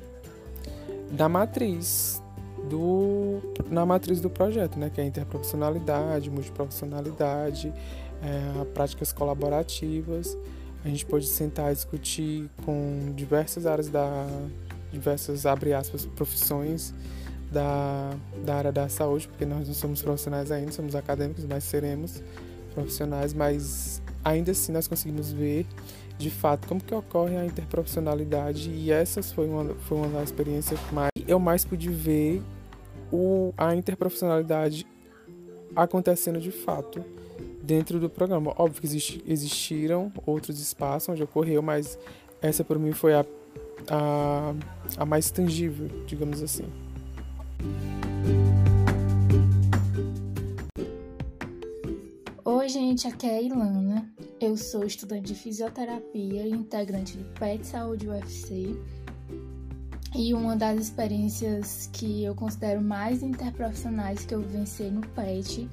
da 1.12 1.30
matriz 1.30 2.22
do 2.70 3.42
na 3.70 3.86
matriz 3.86 4.22
do 4.22 4.30
projeto, 4.30 4.78
né, 4.78 4.90
que 4.90 5.02
é 5.02 5.06
interprofissionalidade, 5.06 6.30
multiprofissionalidade, 6.30 7.74
é, 8.22 8.66
práticas 8.74 9.12
colaborativas. 9.12 10.38
A 10.86 10.90
gente 10.90 11.06
pode 11.06 11.28
sentar 11.28 11.72
e 11.72 11.76
discutir 11.76 12.50
com 12.64 13.12
diversas 13.16 13.66
áreas 13.66 13.90
da 13.90 14.26
diversas 14.92 15.46
abre 15.46 15.74
aspas 15.74 16.06
profissões 16.06 16.94
da, 17.52 18.14
da 18.46 18.56
área 18.56 18.72
da 18.72 18.88
saúde, 18.88 19.28
porque 19.28 19.46
nós 19.46 19.68
não 19.68 19.74
somos 19.74 20.02
profissionais 20.02 20.52
ainda, 20.52 20.72
somos 20.72 20.96
acadêmicos, 20.96 21.46
mas 21.46 21.64
seremos 21.64 22.22
profissionais, 22.74 23.34
mas 23.34 24.02
ainda 24.24 24.52
assim 24.52 24.72
nós 24.72 24.88
conseguimos 24.88 25.32
ver 25.32 25.66
de 26.18 26.30
fato 26.30 26.68
como 26.68 26.82
que 26.82 26.94
ocorre 26.94 27.38
a 27.38 27.46
interprofissionalidade 27.46 28.72
e 28.72 28.92
essa 28.92 29.22
foi 29.22 29.48
uma, 29.48 29.76
foi 29.88 29.98
uma 29.98 30.08
das 30.08 30.30
experiências 30.30 30.80
que 30.80 30.96
mais 30.96 31.10
eu 31.28 31.40
mais 31.40 31.64
pude 31.64 31.90
ver 31.90 32.42
o, 33.12 33.54
a 33.58 33.76
interprofissionalidade 33.76 34.86
acontecendo 35.76 36.40
de 36.40 36.52
fato 36.52 37.04
dentro 37.62 38.00
do 38.00 38.10
programa. 38.10 38.54
Óbvio 38.58 38.82
que 38.82 38.88
existi, 38.88 39.24
existiram 39.28 40.12
outros 40.26 40.60
espaços 40.60 41.10
onde 41.10 41.24
ocorreu, 41.24 41.62
mas 41.62 41.98
essa 42.42 42.64
para 42.64 42.80
mim 42.80 42.94
foi 42.94 43.14
a, 43.14 43.26
a, 43.90 44.54
a 44.98 45.06
mais 45.06 45.30
tangível, 45.30 45.88
digamos 46.06 46.42
assim. 46.42 46.66
Oi, 52.44 52.70
gente, 52.70 53.08
aqui 53.08 53.28
é 53.28 53.38
a 53.38 53.42
Ilana. 53.42 54.14
Eu 54.40 54.56
sou 54.56 54.86
estudante 54.86 55.34
de 55.34 55.36
fisioterapia 55.36 56.46
e 56.46 56.52
integrante 56.52 57.18
do 57.18 57.24
PET 57.40 57.66
Saúde 57.66 58.08
UFC. 58.08 58.78
E 60.16 60.34
uma 60.34 60.56
das 60.56 60.80
experiências 60.80 61.90
que 61.92 62.24
eu 62.24 62.34
considero 62.34 62.82
mais 62.82 63.22
interprofissionais 63.22 64.26
que 64.26 64.34
eu 64.34 64.42
vivenciei 64.42 64.90
no 64.90 65.02
PET 65.02 65.70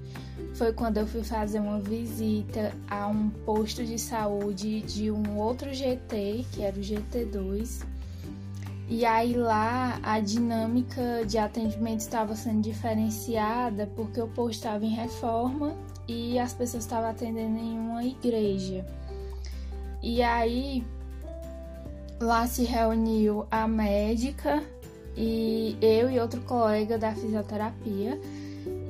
foi 0.54 0.72
quando 0.72 0.98
eu 0.98 1.06
fui 1.06 1.22
fazer 1.22 1.60
uma 1.60 1.80
visita 1.80 2.72
a 2.88 3.06
um 3.06 3.30
posto 3.30 3.84
de 3.84 3.98
saúde 3.98 4.82
de 4.82 5.10
um 5.10 5.38
outro 5.38 5.72
GT, 5.72 6.44
que 6.52 6.62
era 6.62 6.76
o 6.76 6.80
GT2, 6.80 7.84
e 8.88 9.04
aí 9.06 9.34
lá 9.34 9.98
a 10.02 10.20
dinâmica 10.20 11.24
de 11.26 11.38
atendimento 11.38 12.00
estava 12.00 12.36
sendo 12.36 12.60
diferenciada 12.60 13.90
porque 13.96 14.20
o 14.20 14.28
posto 14.28 14.58
estava 14.58 14.84
em 14.84 14.90
reforma 14.90 15.74
e 16.06 16.38
as 16.38 16.52
pessoas 16.52 16.84
estavam 16.84 17.08
atendendo 17.08 17.58
em 17.58 17.78
uma 17.78 18.04
igreja. 18.04 18.84
E 20.02 20.22
aí 20.22 20.84
lá 22.20 22.46
se 22.46 22.64
reuniu 22.64 23.46
a 23.50 23.66
médica 23.66 24.62
e 25.16 25.76
eu 25.80 26.10
e 26.10 26.18
outro 26.18 26.40
colega 26.42 26.98
da 26.98 27.14
fisioterapia 27.14 28.18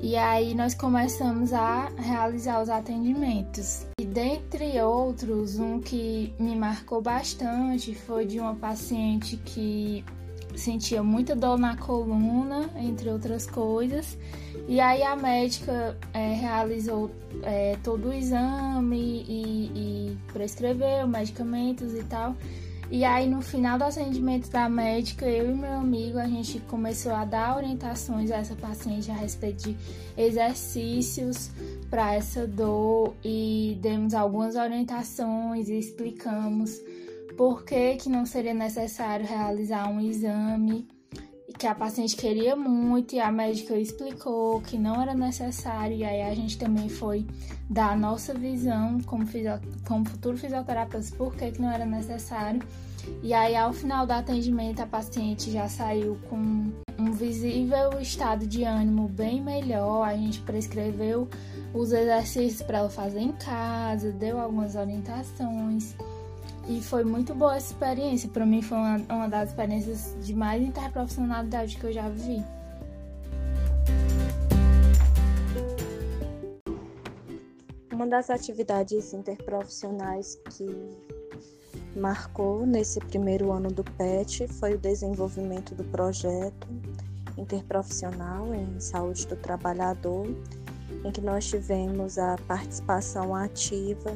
E 0.00 0.16
aí 0.16 0.54
nós 0.54 0.74
começamos 0.74 1.52
a 1.52 1.90
realizar 1.96 2.62
os 2.62 2.68
atendimentos. 2.68 3.86
E 3.98 4.04
dentre 4.04 4.78
outros, 4.80 5.58
um 5.58 5.80
que 5.80 6.34
me 6.38 6.54
marcou 6.54 7.00
bastante 7.00 7.94
foi 7.94 8.26
de 8.26 8.38
uma 8.38 8.54
paciente 8.54 9.38
que 9.38 10.04
sentia 10.54 11.02
muita 11.02 11.34
dor 11.34 11.58
na 11.58 11.76
coluna, 11.76 12.68
entre 12.76 13.08
outras 13.08 13.46
coisas. 13.46 14.18
E 14.68 14.80
aí 14.80 15.02
a 15.02 15.16
médica 15.16 15.96
é, 16.12 16.34
realizou 16.34 17.10
é, 17.42 17.76
todo 17.82 18.08
o 18.08 18.12
exame 18.12 19.24
e, 19.26 19.70
e 19.74 20.18
prescreveu 20.32 21.08
medicamentos 21.08 21.94
e 21.94 22.04
tal. 22.04 22.36
E 22.90 23.04
aí 23.04 23.28
no 23.28 23.40
final 23.40 23.78
do 23.78 23.84
atendimento 23.84 24.50
da 24.50 24.68
médica, 24.68 25.26
eu 25.26 25.50
e 25.50 25.54
meu 25.54 25.72
amigo, 25.72 26.18
a 26.18 26.26
gente 26.26 26.60
começou 26.60 27.12
a 27.12 27.24
dar 27.24 27.56
orientações 27.56 28.30
a 28.30 28.36
essa 28.36 28.54
paciente 28.54 29.10
a 29.10 29.14
respeito 29.14 29.64
de 29.64 29.76
exercícios 30.16 31.50
para 31.90 32.14
essa 32.14 32.46
dor 32.46 33.14
e 33.24 33.78
demos 33.80 34.14
algumas 34.14 34.54
orientações 34.54 35.68
e 35.68 35.78
explicamos 35.78 36.80
por 37.36 37.64
que, 37.64 37.96
que 37.96 38.08
não 38.08 38.24
seria 38.26 38.54
necessário 38.54 39.26
realizar 39.26 39.88
um 39.88 40.00
exame 40.00 40.86
que 41.64 41.68
a 41.68 41.74
paciente 41.74 42.14
queria 42.14 42.54
muito 42.54 43.14
e 43.14 43.20
a 43.20 43.32
médica 43.32 43.74
explicou 43.74 44.60
que 44.60 44.76
não 44.76 45.00
era 45.00 45.14
necessário. 45.14 45.96
E 45.96 46.04
aí 46.04 46.20
a 46.20 46.34
gente 46.34 46.58
também 46.58 46.90
foi 46.90 47.26
dar 47.70 47.92
a 47.92 47.96
nossa 47.96 48.34
visão 48.34 49.00
como, 49.06 49.24
fisio, 49.24 49.58
como 49.88 50.06
futuro 50.06 50.36
fisioterapeuta 50.36 51.08
por 51.16 51.34
que, 51.34 51.52
que 51.52 51.62
não 51.62 51.70
era 51.70 51.86
necessário. 51.86 52.60
E 53.22 53.32
aí 53.32 53.56
ao 53.56 53.72
final 53.72 54.06
do 54.06 54.12
atendimento 54.12 54.80
a 54.80 54.86
paciente 54.86 55.50
já 55.50 55.66
saiu 55.66 56.18
com 56.28 56.70
um 56.98 57.12
visível 57.12 57.98
estado 57.98 58.46
de 58.46 58.62
ânimo 58.64 59.08
bem 59.08 59.42
melhor, 59.42 60.02
a 60.02 60.14
gente 60.14 60.40
prescreveu 60.42 61.26
os 61.72 61.92
exercícios 61.92 62.60
para 62.60 62.80
ela 62.80 62.90
fazer 62.90 63.20
em 63.20 63.32
casa, 63.32 64.12
deu 64.12 64.38
algumas 64.38 64.76
orientações 64.76 65.96
e 66.66 66.80
foi 66.80 67.04
muito 67.04 67.34
boa 67.34 67.56
essa 67.56 67.72
experiência. 67.72 68.28
Para 68.28 68.46
mim 68.46 68.62
foi 68.62 68.78
uma, 68.78 68.96
uma 69.10 69.28
das 69.28 69.50
experiências 69.50 70.16
de 70.24 70.34
mais 70.34 70.62
interprofissionalidade 70.62 71.76
que 71.76 71.84
eu 71.84 71.92
já 71.92 72.08
vivi. 72.08 72.44
Uma 77.92 78.06
das 78.06 78.28
atividades 78.28 79.12
interprofissionais 79.12 80.36
que 80.50 80.66
marcou 81.96 82.66
nesse 82.66 82.98
primeiro 82.98 83.52
ano 83.52 83.70
do 83.70 83.84
PET 83.84 84.48
foi 84.48 84.74
o 84.74 84.78
desenvolvimento 84.78 85.74
do 85.74 85.84
projeto 85.84 86.66
interprofissional 87.38 88.52
em 88.54 88.80
saúde 88.80 89.26
do 89.26 89.36
trabalhador, 89.36 90.26
em 91.04 91.10
que 91.12 91.20
nós 91.20 91.46
tivemos 91.46 92.18
a 92.18 92.36
participação 92.48 93.34
ativa 93.34 94.12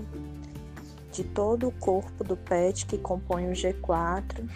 de 1.12 1.25
todo 1.25 1.69
o 1.69 1.73
corpo 1.73 2.23
do 2.23 2.37
PET 2.37 2.87
que 2.87 2.99
compõe 2.99 3.49
o 3.49 3.53
G4 3.53 4.49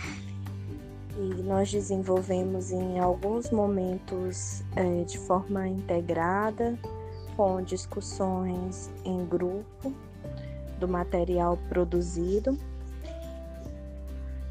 e 1.16 1.42
nós 1.42 1.70
desenvolvemos 1.70 2.72
em 2.72 2.98
alguns 2.98 3.50
momentos 3.50 4.62
é, 4.74 5.04
de 5.04 5.18
forma 5.18 5.68
integrada, 5.68 6.78
com 7.36 7.62
discussões 7.62 8.90
em 9.04 9.24
grupo 9.26 9.92
do 10.78 10.88
material 10.88 11.58
produzido. 11.68 12.58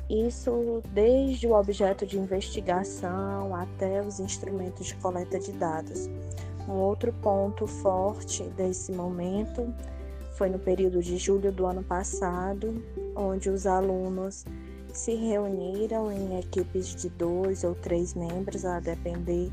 Isso 0.10 0.84
desde 0.94 1.48
o 1.48 1.54
objeto 1.54 2.06
de 2.06 2.20
investigação 2.20 3.56
até 3.56 4.02
os 4.02 4.20
instrumentos 4.20 4.88
de 4.88 4.96
coleta 4.96 5.40
de 5.40 5.52
dados. 5.54 6.10
Um 6.68 6.74
outro 6.74 7.14
ponto 7.22 7.66
forte 7.66 8.44
desse 8.50 8.92
momento 8.92 9.74
foi 10.36 10.50
no 10.50 10.60
período 10.60 11.02
de 11.02 11.18
julho 11.18 11.52
do 11.52 11.66
ano 11.66 11.84
passado, 11.84 12.84
onde 13.16 13.50
os 13.50 13.66
alunos 13.66 14.46
se 14.94 15.16
reuniram 15.16 16.12
em 16.12 16.40
equipes 16.40 16.96
de 16.96 17.10
dois 17.10 17.64
ou 17.64 17.74
três 17.74 18.14
membros, 18.14 18.66
a 18.66 18.80
depender 18.80 19.52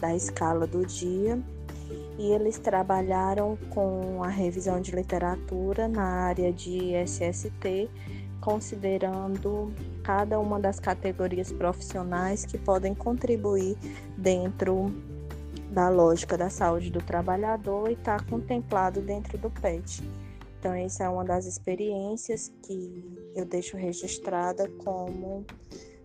da 0.00 0.14
escala 0.14 0.66
do 0.66 0.84
dia, 0.84 1.40
e 2.18 2.32
eles 2.32 2.58
trabalharam 2.58 3.56
com 3.70 4.22
a 4.22 4.28
revisão 4.28 4.80
de 4.80 4.92
literatura 4.92 5.88
na 5.88 6.04
área 6.04 6.52
de 6.52 6.92
SST, 6.94 7.88
considerando 8.40 9.72
cada 10.02 10.38
uma 10.38 10.58
das 10.58 10.80
categorias 10.80 11.52
profissionais 11.52 12.44
que 12.44 12.58
podem 12.58 12.94
contribuir 12.94 13.76
dentro 14.16 14.92
da 15.70 15.88
lógica 15.88 16.36
da 16.36 16.50
saúde 16.50 16.90
do 16.90 17.00
trabalhador 17.00 17.88
e 17.90 17.92
está 17.92 18.18
contemplado 18.28 19.00
dentro 19.00 19.38
do 19.38 19.50
PET. 19.50 20.02
Então, 20.60 20.74
essa 20.74 21.04
é 21.04 21.08
uma 21.08 21.24
das 21.24 21.46
experiências 21.46 22.52
que 22.62 23.02
eu 23.34 23.46
deixo 23.46 23.78
registrada 23.78 24.68
como 24.84 25.42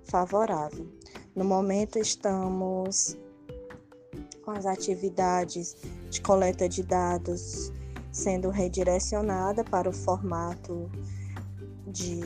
favorável. 0.05 0.87
No 1.35 1.43
momento, 1.43 1.99
estamos 1.99 3.17
com 4.45 4.51
as 4.51 4.65
atividades 4.65 5.75
de 6.09 6.21
coleta 6.21 6.69
de 6.69 6.83
dados 6.83 7.69
sendo 8.13 8.49
redirecionada 8.49 9.61
para 9.61 9.89
o 9.89 9.91
formato 9.91 10.89
de 11.87 12.21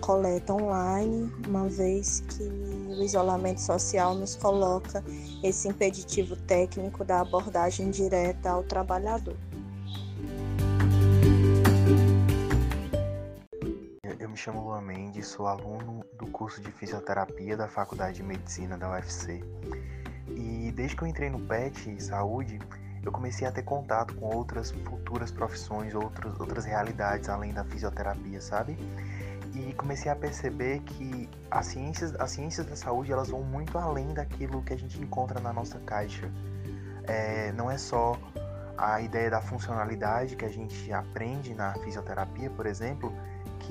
coleta 0.00 0.52
online, 0.54 1.32
uma 1.46 1.68
vez 1.68 2.18
que 2.18 2.42
o 2.42 3.00
isolamento 3.00 3.60
social 3.60 4.16
nos 4.16 4.34
coloca 4.34 5.04
esse 5.40 5.68
impeditivo 5.68 6.34
técnico 6.34 7.04
da 7.04 7.20
abordagem 7.20 7.92
direta 7.92 8.50
ao 8.50 8.64
trabalhador. 8.64 9.36
Chamo 14.36 14.62
Luan 14.62 14.80
Mendes, 14.80 15.26
sou 15.26 15.46
aluno 15.46 16.04
do 16.14 16.26
curso 16.26 16.60
de 16.60 16.70
fisioterapia 16.70 17.56
da 17.56 17.66
Faculdade 17.66 18.16
de 18.16 18.22
Medicina 18.22 18.78
da 18.78 18.90
UFC. 18.90 19.42
E 20.28 20.72
desde 20.72 20.96
que 20.96 21.02
eu 21.02 21.08
entrei 21.08 21.28
no 21.28 21.40
PET 21.40 22.00
Saúde, 22.02 22.58
eu 23.02 23.10
comecei 23.10 23.46
a 23.46 23.52
ter 23.52 23.62
contato 23.62 24.14
com 24.14 24.26
outras 24.34 24.70
futuras 24.70 25.30
profissões, 25.30 25.94
outras, 25.94 26.38
outras 26.38 26.64
realidades 26.64 27.28
além 27.28 27.52
da 27.52 27.64
fisioterapia, 27.64 28.40
sabe? 28.40 28.78
E 29.54 29.72
comecei 29.74 30.10
a 30.10 30.16
perceber 30.16 30.80
que 30.80 31.28
as 31.50 31.66
ciências, 31.66 32.14
as 32.14 32.30
ciências 32.30 32.64
da 32.66 32.76
saúde 32.76 33.12
elas 33.12 33.28
vão 33.28 33.42
muito 33.42 33.76
além 33.76 34.14
daquilo 34.14 34.62
que 34.62 34.72
a 34.72 34.78
gente 34.78 35.00
encontra 35.00 35.40
na 35.40 35.52
nossa 35.52 35.78
caixa. 35.80 36.30
É, 37.04 37.52
não 37.52 37.70
é 37.70 37.76
só 37.76 38.16
a 38.78 39.00
ideia 39.00 39.30
da 39.30 39.40
funcionalidade 39.40 40.36
que 40.36 40.44
a 40.44 40.48
gente 40.48 40.92
aprende 40.92 41.54
na 41.54 41.74
fisioterapia, 41.74 42.48
por 42.50 42.66
exemplo, 42.66 43.12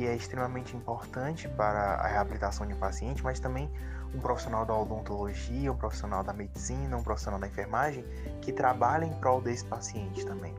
que 0.02 0.08
é 0.08 0.16
extremamente 0.16 0.76
importante 0.76 1.48
para 1.48 1.94
a 1.94 2.08
reabilitação 2.08 2.66
de 2.66 2.74
um 2.74 2.78
paciente, 2.78 3.24
mas 3.24 3.40
também 3.40 3.70
um 4.16 4.20
profissional 4.20 4.66
da 4.66 4.76
odontologia, 4.76 5.72
um 5.72 5.78
profissional 5.78 6.24
da 6.24 6.34
medicina, 6.34 6.98
um 6.98 7.04
profissional 7.04 7.40
da 7.40 7.46
enfermagem 7.46 8.04
que 8.42 8.52
trabalha 8.52 9.06
em 9.06 9.14
prol 9.14 9.40
desse 9.40 9.64
paciente 9.64 10.26
também. 10.26 10.56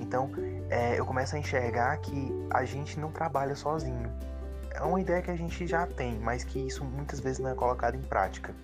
Então, 0.00 0.30
é, 0.70 0.98
eu 0.98 1.04
começo 1.04 1.36
a 1.36 1.38
enxergar 1.38 1.98
que 1.98 2.32
a 2.50 2.64
gente 2.64 2.98
não 2.98 3.12
trabalha 3.12 3.54
sozinho. 3.54 4.10
É 4.70 4.80
uma 4.80 4.98
ideia 4.98 5.20
que 5.20 5.30
a 5.30 5.36
gente 5.36 5.66
já 5.66 5.86
tem, 5.86 6.18
mas 6.18 6.42
que 6.42 6.58
isso 6.58 6.82
muitas 6.82 7.20
vezes 7.20 7.40
não 7.40 7.50
é 7.50 7.54
colocado 7.54 7.94
em 7.94 8.02
prática. 8.02 8.54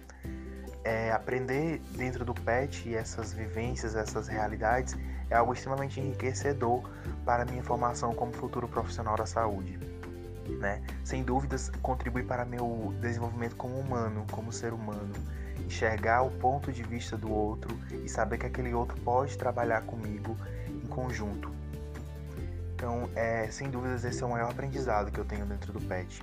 É, 0.85 1.12
aprender 1.12 1.83
dentro 1.99 2.25
do 2.25 2.33
PET 2.33 2.94
essas 2.94 3.35
vivências, 3.35 3.94
essas 3.94 4.27
realidades, 4.27 4.97
é 5.29 5.37
algo 5.37 5.53
extremamente 5.53 6.01
enriquecedor 6.01 6.88
para 7.27 7.42
a 7.42 7.44
minha 7.44 7.62
formação 7.62 8.14
como 8.14 8.33
futuro 8.33 8.66
profissional 8.66 9.14
da 9.14 9.27
saúde. 9.27 9.98
Né? 10.57 10.83
Sem 11.05 11.23
dúvidas, 11.23 11.71
contribui 11.83 12.23
para 12.23 12.45
meu 12.45 12.95
desenvolvimento 13.01 13.57
como 13.57 13.79
humano, 13.79 14.27
como 14.31 14.53
ser 14.53 14.73
humano. 14.73 15.13
Enxergar 15.59 16.23
o 16.23 16.31
ponto 16.31 16.73
de 16.73 16.83
vista 16.83 17.17
do 17.17 17.31
outro 17.31 17.77
e 18.05 18.09
saber 18.09 18.39
que 18.39 18.47
aquele 18.47 18.73
outro 18.73 18.99
pode 19.01 19.37
trabalhar 19.37 19.83
comigo 19.83 20.37
em 20.69 20.87
conjunto. 20.87 21.53
Então, 22.75 23.11
é, 23.17 23.49
sem 23.51 23.69
dúvidas, 23.69 24.05
esse 24.05 24.23
é 24.23 24.27
o 24.27 24.31
maior 24.31 24.51
aprendizado 24.51 25.11
que 25.11 25.19
eu 25.19 25.25
tenho 25.25 25.45
dentro 25.45 25.73
do 25.73 25.81
PET. 25.81 26.23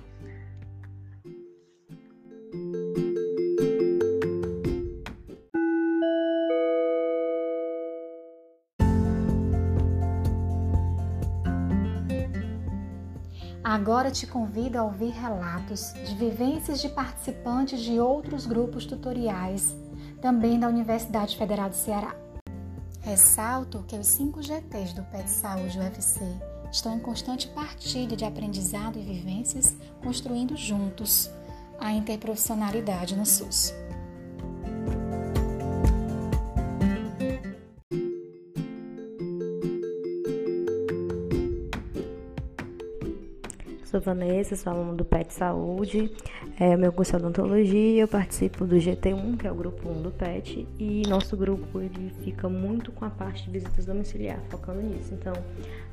Agora 14.06 14.20
te 14.20 14.26
convido 14.28 14.78
a 14.78 14.84
ouvir 14.84 15.10
relatos 15.10 15.92
de 15.92 16.14
vivências 16.14 16.80
de 16.80 16.88
participantes 16.88 17.80
de 17.80 17.98
outros 17.98 18.46
grupos 18.46 18.86
tutoriais, 18.86 19.74
também 20.22 20.60
da 20.60 20.68
Universidade 20.68 21.36
Federal 21.36 21.68
do 21.68 21.74
Ceará. 21.74 22.14
Ressalto 23.00 23.82
que 23.82 23.96
os 23.96 24.06
5 24.06 24.40
GTs 24.40 24.94
do 24.94 25.02
PET 25.10 25.28
Saúde 25.28 25.80
UFC 25.80 26.20
estão 26.70 26.94
em 26.94 27.00
constante 27.00 27.48
partilha 27.48 28.16
de 28.16 28.24
aprendizado 28.24 28.96
e 28.96 29.02
vivências, 29.02 29.76
construindo 30.00 30.56
juntos 30.56 31.28
a 31.80 31.92
interprofissionalidade 31.92 33.16
no 33.16 33.26
SUS. 33.26 33.74
Sou 43.96 44.00
Vanessa, 44.00 44.56
sou 44.56 44.72
aluna 44.72 44.94
do 44.94 45.04
PET 45.04 45.32
Saúde, 45.32 46.10
é, 46.58 46.76
meu 46.76 46.92
curso 46.92 47.16
é 47.16 47.18
odontologia, 47.18 48.02
eu 48.02 48.08
participo 48.08 48.66
do 48.66 48.76
GT1, 48.76 49.38
que 49.38 49.46
é 49.46 49.50
o 49.50 49.54
grupo 49.54 49.88
1 49.88 50.02
do 50.02 50.10
PET, 50.10 50.68
e 50.78 51.02
nosso 51.08 51.36
grupo 51.36 51.80
ele 51.80 52.12
fica 52.22 52.48
muito 52.48 52.92
com 52.92 53.04
a 53.04 53.10
parte 53.10 53.44
de 53.44 53.50
visitas 53.50 53.86
domiciliares, 53.86 54.42
focando 54.50 54.82
nisso. 54.82 55.14
Então, 55.14 55.32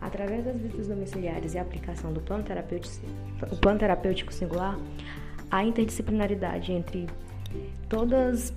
através 0.01 0.43
das 0.43 0.55
visitas 0.57 0.87
domiciliares 0.87 1.53
e 1.53 1.57
a 1.57 1.61
aplicação 1.61 2.11
do 2.11 2.19
plano 2.19 2.43
terapêutico, 2.43 3.05
o 3.51 3.55
plano 3.57 3.79
terapêutico 3.79 4.33
singular, 4.33 4.77
a 5.49 5.63
interdisciplinaridade 5.63 6.71
entre 6.71 7.07
todas 7.87 8.53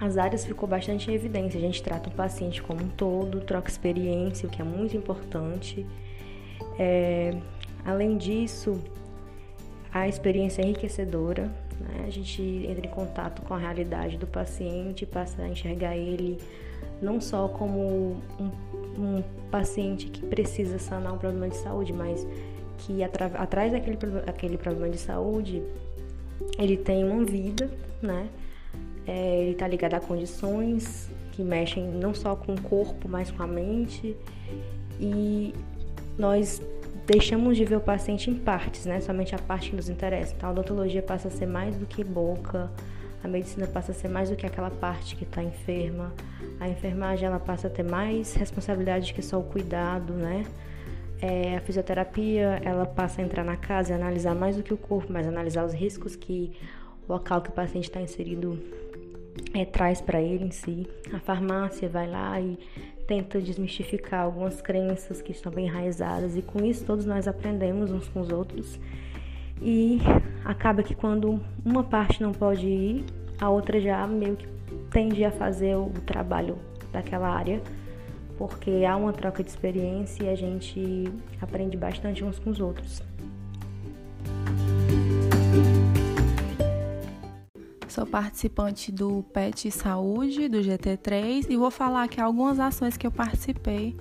as 0.00 0.16
áreas 0.16 0.44
ficou 0.44 0.68
bastante 0.68 1.10
em 1.10 1.14
evidência. 1.14 1.58
A 1.58 1.60
gente 1.60 1.82
trata 1.82 2.08
o 2.08 2.12
paciente 2.12 2.62
como 2.62 2.82
um 2.84 2.88
todo, 2.88 3.40
troca 3.40 3.68
experiência, 3.68 4.46
o 4.46 4.50
que 4.50 4.62
é 4.62 4.64
muito 4.64 4.96
importante. 4.96 5.84
É, 6.78 7.36
além 7.84 8.16
disso, 8.16 8.78
a 9.92 10.08
experiência 10.08 10.62
é 10.62 10.66
enriquecedora. 10.66 11.44
Né? 11.80 12.04
A 12.06 12.10
gente 12.10 12.42
entra 12.42 12.86
em 12.86 12.90
contato 12.90 13.42
com 13.42 13.54
a 13.54 13.58
realidade 13.58 14.16
do 14.16 14.26
paciente, 14.26 15.04
passa 15.04 15.42
a 15.42 15.48
enxergar 15.48 15.96
ele 15.96 16.38
não 17.00 17.20
só 17.20 17.48
como 17.48 18.16
um, 18.38 18.50
um 18.98 19.22
paciente 19.50 20.06
que 20.06 20.24
precisa 20.24 20.78
sanar 20.78 21.12
um 21.12 21.18
problema 21.18 21.48
de 21.48 21.56
saúde, 21.56 21.92
mas 21.92 22.26
que 22.78 23.02
atrás 23.02 23.72
daquele 23.72 23.98
aquele 24.26 24.56
problema 24.56 24.88
de 24.88 24.98
saúde 24.98 25.62
ele 26.58 26.76
tem 26.76 27.04
uma 27.04 27.24
vida, 27.24 27.70
né? 28.00 28.28
É, 29.06 29.42
ele 29.42 29.52
está 29.52 29.66
ligado 29.66 29.94
a 29.94 30.00
condições 30.00 31.10
que 31.32 31.42
mexem 31.42 31.84
não 31.84 32.14
só 32.14 32.36
com 32.36 32.54
o 32.54 32.60
corpo, 32.60 33.08
mas 33.08 33.30
com 33.30 33.42
a 33.42 33.46
mente. 33.46 34.16
E 35.00 35.52
nós 36.16 36.62
deixamos 37.06 37.56
de 37.56 37.64
ver 37.64 37.76
o 37.76 37.80
paciente 37.80 38.30
em 38.30 38.34
partes, 38.34 38.86
né? 38.86 39.00
Somente 39.00 39.34
a 39.34 39.38
parte 39.38 39.70
que 39.70 39.76
nos 39.76 39.88
interessa. 39.88 40.34
Então, 40.36 40.48
a 40.48 40.52
odontologia 40.52 41.02
passa 41.02 41.28
a 41.28 41.30
ser 41.30 41.46
mais 41.46 41.76
do 41.76 41.86
que 41.86 42.04
boca, 42.04 42.70
a 43.22 43.28
medicina 43.28 43.66
passa 43.66 43.92
a 43.92 43.94
ser 43.94 44.08
mais 44.08 44.30
do 44.30 44.36
que 44.36 44.44
aquela 44.44 44.70
parte 44.70 45.14
que 45.14 45.24
está 45.24 45.42
enferma. 45.42 46.12
A 46.58 46.68
enfermagem 46.68 47.26
ela 47.26 47.38
passa 47.38 47.68
a 47.68 47.70
ter 47.70 47.84
mais 47.84 48.34
responsabilidade 48.34 49.14
que 49.14 49.22
só 49.22 49.38
o 49.38 49.44
cuidado, 49.44 50.12
né? 50.12 50.44
É, 51.20 51.56
a 51.56 51.60
fisioterapia 51.60 52.60
ela 52.64 52.84
passa 52.84 53.22
a 53.22 53.24
entrar 53.24 53.44
na 53.44 53.56
casa 53.56 53.92
e 53.92 53.94
analisar 53.94 54.34
mais 54.34 54.56
do 54.56 54.62
que 54.62 54.74
o 54.74 54.76
corpo, 54.76 55.12
mas 55.12 55.26
analisar 55.26 55.64
os 55.64 55.72
riscos 55.72 56.16
que 56.16 56.52
o 57.08 57.12
local 57.12 57.40
que 57.40 57.50
o 57.50 57.52
paciente 57.52 57.84
está 57.84 58.00
inserido 58.00 58.58
é, 59.54 59.64
traz 59.64 60.00
para 60.00 60.20
ele 60.20 60.46
em 60.46 60.50
si. 60.50 60.86
A 61.12 61.20
farmácia 61.20 61.88
vai 61.88 62.08
lá 62.08 62.40
e 62.40 62.58
tenta 63.06 63.40
desmistificar 63.40 64.22
algumas 64.22 64.60
crenças 64.60 65.20
que 65.20 65.32
estão 65.32 65.52
bem 65.52 65.66
enraizadas 65.66 66.36
e 66.36 66.42
com 66.42 66.64
isso 66.64 66.84
todos 66.84 67.04
nós 67.04 67.26
aprendemos 67.26 67.90
uns 67.90 68.08
com 68.08 68.20
os 68.20 68.30
outros. 68.30 68.78
E 69.60 70.00
acaba 70.44 70.82
que 70.82 70.94
quando 70.94 71.40
uma 71.64 71.84
parte 71.84 72.22
não 72.22 72.32
pode 72.32 72.66
ir, 72.66 73.04
a 73.40 73.48
outra 73.48 73.80
já 73.80 74.06
meio 74.06 74.36
que 74.36 74.46
tende 74.90 75.24
a 75.24 75.30
fazer 75.30 75.76
o 75.76 75.90
trabalho 76.06 76.58
daquela 76.92 77.28
área, 77.28 77.62
porque 78.36 78.84
há 78.84 78.96
uma 78.96 79.12
troca 79.12 79.42
de 79.42 79.50
experiência 79.50 80.24
e 80.24 80.28
a 80.28 80.34
gente 80.34 81.04
aprende 81.40 81.76
bastante 81.76 82.24
uns 82.24 82.38
com 82.38 82.50
os 82.50 82.60
outros. 82.60 83.02
Sou 87.92 88.06
participante 88.06 88.90
do 88.90 89.22
PET 89.34 89.70
Saúde, 89.70 90.48
do 90.48 90.60
GT3, 90.60 91.44
e 91.50 91.58
vou 91.58 91.70
falar 91.70 92.04
aqui 92.04 92.18
algumas 92.18 92.58
ações 92.58 92.96
que 92.96 93.06
eu 93.06 93.10
participei. 93.10 93.94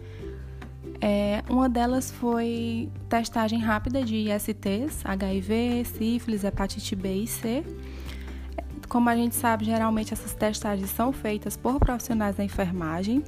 É, 1.02 1.44
uma 1.50 1.68
delas 1.68 2.10
foi 2.10 2.90
testagem 3.10 3.60
rápida 3.60 4.02
de 4.02 4.16
ISTs, 4.16 5.02
HIV, 5.04 5.84
sífilis, 5.84 6.46
hepatite 6.46 6.96
B 6.96 7.16
e 7.16 7.28
C. 7.28 7.66
Como 8.88 9.10
a 9.10 9.16
gente 9.18 9.36
sabe, 9.36 9.66
geralmente 9.66 10.14
essas 10.14 10.34
testagens 10.34 10.90
são 10.92 11.12
feitas 11.12 11.58
por 11.58 11.78
profissionais 11.78 12.38
da 12.38 12.46
enfermagem 12.46 13.22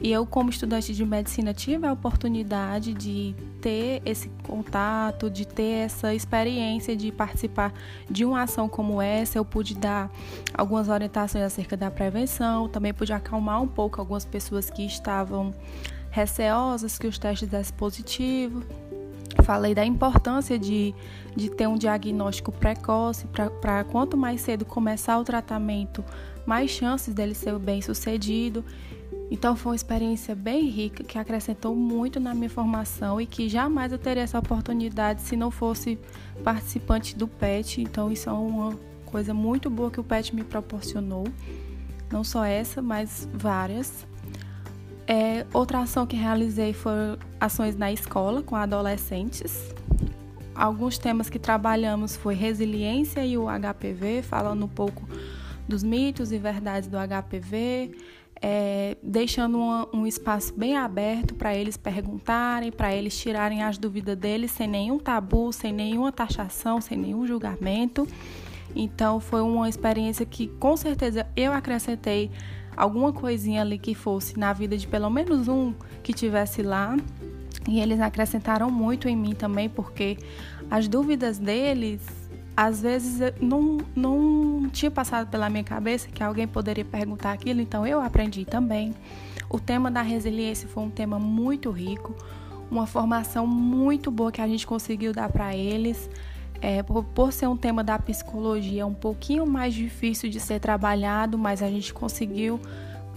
e 0.00 0.12
eu, 0.12 0.24
como 0.24 0.48
estudante 0.48 0.94
de 0.94 1.04
medicina, 1.04 1.52
tive 1.52 1.86
a 1.86 1.92
oportunidade 1.92 2.94
de 2.94 3.34
ter 3.60 4.00
esse 4.04 4.28
contato, 4.44 5.28
de 5.28 5.46
ter 5.46 5.86
essa 5.86 6.14
experiência 6.14 6.94
de 6.94 7.10
participar 7.10 7.72
de 8.08 8.24
uma 8.24 8.42
ação 8.42 8.68
como 8.68 9.02
essa. 9.02 9.38
Eu 9.38 9.44
pude 9.44 9.74
dar 9.74 10.10
algumas 10.54 10.88
orientações 10.88 11.44
acerca 11.44 11.76
da 11.76 11.90
prevenção, 11.90 12.68
também 12.68 12.94
pude 12.94 13.12
acalmar 13.12 13.60
um 13.60 13.66
pouco 13.66 14.00
algumas 14.00 14.24
pessoas 14.24 14.70
que 14.70 14.86
estavam 14.86 15.52
receosas 16.10 16.96
que 16.96 17.06
os 17.06 17.18
testes 17.18 17.48
dessem 17.48 17.74
positivo. 17.76 18.62
Falei 19.42 19.74
da 19.74 19.84
importância 19.84 20.58
de, 20.58 20.94
de 21.34 21.50
ter 21.50 21.66
um 21.66 21.76
diagnóstico 21.76 22.52
precoce 22.52 23.26
para 23.60 23.84
quanto 23.84 24.16
mais 24.16 24.40
cedo 24.40 24.64
começar 24.64 25.18
o 25.18 25.24
tratamento, 25.24 26.04
mais 26.46 26.70
chances 26.70 27.14
dele 27.14 27.34
ser 27.34 27.58
bem 27.58 27.80
sucedido. 27.80 28.64
Então 29.30 29.54
foi 29.54 29.72
uma 29.72 29.76
experiência 29.76 30.34
bem 30.34 30.68
rica 30.68 31.04
que 31.04 31.18
acrescentou 31.18 31.74
muito 31.74 32.18
na 32.18 32.34
minha 32.34 32.48
formação 32.48 33.20
e 33.20 33.26
que 33.26 33.48
jamais 33.48 33.92
eu 33.92 33.98
teria 33.98 34.22
essa 34.22 34.38
oportunidade 34.38 35.20
se 35.20 35.36
não 35.36 35.50
fosse 35.50 35.98
participante 36.42 37.16
do 37.16 37.28
PET. 37.28 37.82
Então 37.82 38.10
isso 38.10 38.30
é 38.30 38.32
uma 38.32 38.74
coisa 39.04 39.34
muito 39.34 39.68
boa 39.68 39.90
que 39.90 40.00
o 40.00 40.04
PET 40.04 40.34
me 40.34 40.44
proporcionou. 40.44 41.24
Não 42.10 42.24
só 42.24 42.44
essa, 42.44 42.80
mas 42.80 43.28
várias. 43.32 44.06
É, 45.06 45.46
outra 45.52 45.80
ação 45.80 46.06
que 46.06 46.16
realizei 46.16 46.72
foi 46.72 47.18
ações 47.38 47.76
na 47.76 47.92
escola 47.92 48.42
com 48.42 48.56
adolescentes. 48.56 49.74
Alguns 50.54 50.98
temas 50.98 51.30
que 51.30 51.38
trabalhamos 51.38 52.16
foi 52.16 52.34
resiliência 52.34 53.24
e 53.24 53.38
o 53.38 53.46
HPV, 53.46 54.22
falando 54.22 54.64
um 54.64 54.68
pouco 54.68 55.08
dos 55.68 55.82
mitos 55.82 56.32
e 56.32 56.38
verdades 56.38 56.88
do 56.88 56.96
HPV, 56.96 57.94
é, 58.40 58.96
deixando 59.02 59.58
uma, 59.58 59.88
um 59.92 60.06
espaço 60.06 60.54
bem 60.56 60.76
aberto 60.76 61.34
para 61.34 61.54
eles 61.54 61.76
perguntarem, 61.76 62.70
para 62.70 62.94
eles 62.94 63.18
tirarem 63.18 63.62
as 63.62 63.78
dúvidas 63.78 64.16
deles 64.16 64.50
sem 64.50 64.68
nenhum 64.68 64.98
tabu, 64.98 65.52
sem 65.52 65.72
nenhuma 65.72 66.12
taxação, 66.12 66.80
sem 66.80 66.96
nenhum 66.96 67.26
julgamento. 67.26 68.06
Então 68.74 69.18
foi 69.18 69.40
uma 69.40 69.68
experiência 69.68 70.24
que 70.24 70.48
com 70.58 70.76
certeza 70.76 71.26
eu 71.36 71.52
acrescentei 71.52 72.30
alguma 72.76 73.12
coisinha 73.12 73.62
ali 73.62 73.78
que 73.78 73.94
fosse 73.94 74.38
na 74.38 74.52
vida 74.52 74.76
de 74.76 74.86
pelo 74.86 75.10
menos 75.10 75.48
um 75.48 75.74
que 76.02 76.12
tivesse 76.12 76.62
lá. 76.62 76.96
E 77.68 77.80
eles 77.80 78.00
acrescentaram 78.00 78.70
muito 78.70 79.08
em 79.08 79.16
mim 79.16 79.34
também, 79.34 79.68
porque 79.68 80.16
as 80.70 80.88
dúvidas 80.88 81.38
deles 81.38 82.00
às 82.60 82.82
vezes 82.82 83.20
não, 83.40 83.78
não 83.94 84.68
tinha 84.68 84.90
passado 84.90 85.28
pela 85.28 85.48
minha 85.48 85.62
cabeça 85.62 86.08
que 86.08 86.20
alguém 86.20 86.48
poderia 86.48 86.84
perguntar 86.84 87.30
aquilo, 87.30 87.60
então 87.60 87.86
eu 87.86 88.00
aprendi 88.00 88.44
também. 88.44 88.92
O 89.48 89.60
tema 89.60 89.88
da 89.92 90.02
resiliência 90.02 90.68
foi 90.68 90.82
um 90.82 90.90
tema 90.90 91.20
muito 91.20 91.70
rico, 91.70 92.16
uma 92.68 92.84
formação 92.84 93.46
muito 93.46 94.10
boa 94.10 94.32
que 94.32 94.40
a 94.40 94.48
gente 94.48 94.66
conseguiu 94.66 95.12
dar 95.12 95.30
para 95.30 95.54
eles. 95.54 96.10
É, 96.60 96.82
por, 96.82 97.04
por, 97.04 97.32
ser 97.32 97.46
um 97.46 97.56
tema 97.56 97.84
da 97.84 97.96
psicologia 97.96 98.84
um 98.84 98.92
pouquinho 98.92 99.46
mais 99.46 99.72
difícil 99.72 100.28
de 100.28 100.40
ser 100.40 100.58
trabalhado, 100.58 101.38
mas 101.38 101.62
a 101.62 101.70
gente 101.70 101.94
conseguiu 101.94 102.60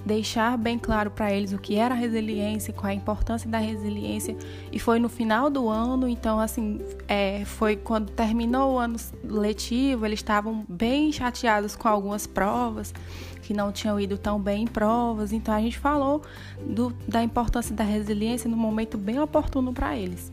deixar 0.05 0.57
bem 0.57 0.77
claro 0.79 1.11
para 1.11 1.31
eles 1.31 1.53
o 1.53 1.57
que 1.57 1.75
era 1.75 1.93
a 1.93 1.97
resiliência, 1.97 2.73
qual 2.73 2.87
a 2.87 2.93
importância 2.93 3.49
da 3.49 3.57
resiliência. 3.57 4.35
E 4.71 4.79
foi 4.79 4.99
no 4.99 5.09
final 5.09 5.49
do 5.49 5.69
ano, 5.69 6.07
então, 6.07 6.39
assim, 6.39 6.81
é, 7.07 7.43
foi 7.45 7.75
quando 7.75 8.11
terminou 8.11 8.73
o 8.73 8.79
ano 8.79 8.97
letivo, 9.23 10.05
eles 10.05 10.19
estavam 10.19 10.65
bem 10.67 11.11
chateados 11.11 11.75
com 11.75 11.87
algumas 11.87 12.25
provas, 12.25 12.93
que 13.41 13.53
não 13.53 13.71
tinham 13.71 13.99
ido 13.99 14.17
tão 14.17 14.39
bem 14.39 14.63
em 14.63 14.67
provas. 14.67 15.31
Então, 15.31 15.53
a 15.53 15.59
gente 15.59 15.77
falou 15.77 16.21
do, 16.65 16.93
da 17.07 17.23
importância 17.23 17.75
da 17.75 17.83
resiliência 17.83 18.49
no 18.49 18.57
momento 18.57 18.97
bem 18.97 19.19
oportuno 19.19 19.73
para 19.73 19.95
eles. 19.97 20.31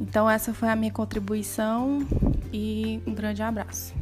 Então, 0.00 0.28
essa 0.28 0.54
foi 0.54 0.68
a 0.68 0.76
minha 0.76 0.92
contribuição 0.92 2.06
e 2.52 3.00
um 3.06 3.14
grande 3.14 3.42
abraço. 3.42 3.94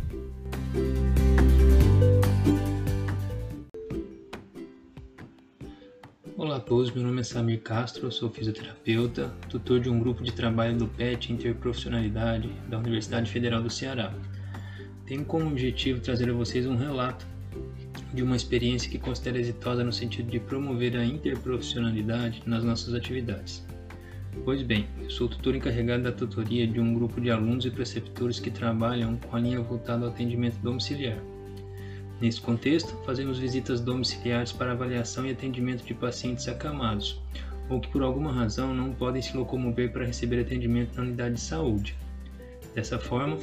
Olá 6.48 6.56
a 6.56 6.61
todos, 6.61 6.90
meu 6.90 7.04
nome 7.04 7.20
é 7.20 7.24
Samir 7.24 7.61
Castro, 7.61 8.11
sou 8.11 8.30
fisioterapeuta, 8.30 9.30
tutor 9.50 9.80
de 9.80 9.90
um 9.90 10.00
grupo 10.00 10.24
de 10.24 10.32
trabalho 10.32 10.78
do 10.78 10.88
PET 10.88 11.30
Interprofissionalidade 11.30 12.50
da 12.70 12.78
Universidade 12.78 13.30
Federal 13.30 13.62
do 13.62 13.68
Ceará. 13.68 14.14
Tenho 15.04 15.26
como 15.26 15.46
objetivo 15.46 16.00
trazer 16.00 16.30
a 16.30 16.32
vocês 16.32 16.64
um 16.64 16.74
relato 16.74 17.26
de 18.14 18.22
uma 18.22 18.34
experiência 18.34 18.90
que 18.90 18.98
considero 18.98 19.37
exitosa 19.37 19.84
no 19.84 19.92
sentido 19.92 20.30
de 20.30 20.40
promover 20.40 20.96
a 20.96 21.04
interprofissionalidade 21.04 22.42
nas 22.46 22.64
nossas 22.64 22.94
atividades. 22.94 23.62
Pois 24.42 24.62
bem, 24.62 24.87
eu 25.02 25.11
sou 25.11 25.28
tutor 25.28 25.54
encarregado 25.54 26.04
da 26.04 26.12
tutoria 26.12 26.66
de 26.66 26.80
um 26.80 26.94
grupo 26.94 27.20
de 27.20 27.30
alunos 27.30 27.66
e 27.66 27.70
preceptores 27.70 28.40
que 28.40 28.50
trabalham 28.50 29.18
com 29.18 29.37
a 29.37 29.38
linha 29.38 29.61
voltada 29.61 30.06
ao 30.06 30.12
atendimento 30.12 30.56
domiciliar. 30.62 31.18
Nesse 32.20 32.40
contexto, 32.40 32.96
fazemos 33.04 33.38
visitas 33.38 33.81
domiciliares 33.81 34.52
para 34.52 34.72
avaliação 34.72 35.26
e 35.26 35.31
atendimento 35.31 35.85
de 35.85 35.94
pacientes 35.94 36.48
acamados 36.48 37.20
ou 37.68 37.81
que 37.81 37.88
por 37.88 38.02
alguma 38.02 38.33
razão 38.33 38.74
não 38.74 38.92
podem 38.92 39.20
se 39.20 39.37
locomover 39.37 39.92
para 39.92 40.07
receber 40.07 40.40
atendimento 40.40 40.96
na 40.96 41.02
unidade 41.02 41.35
de 41.35 41.40
saúde. 41.40 41.94
Dessa 42.74 42.98
forma, 42.98 43.38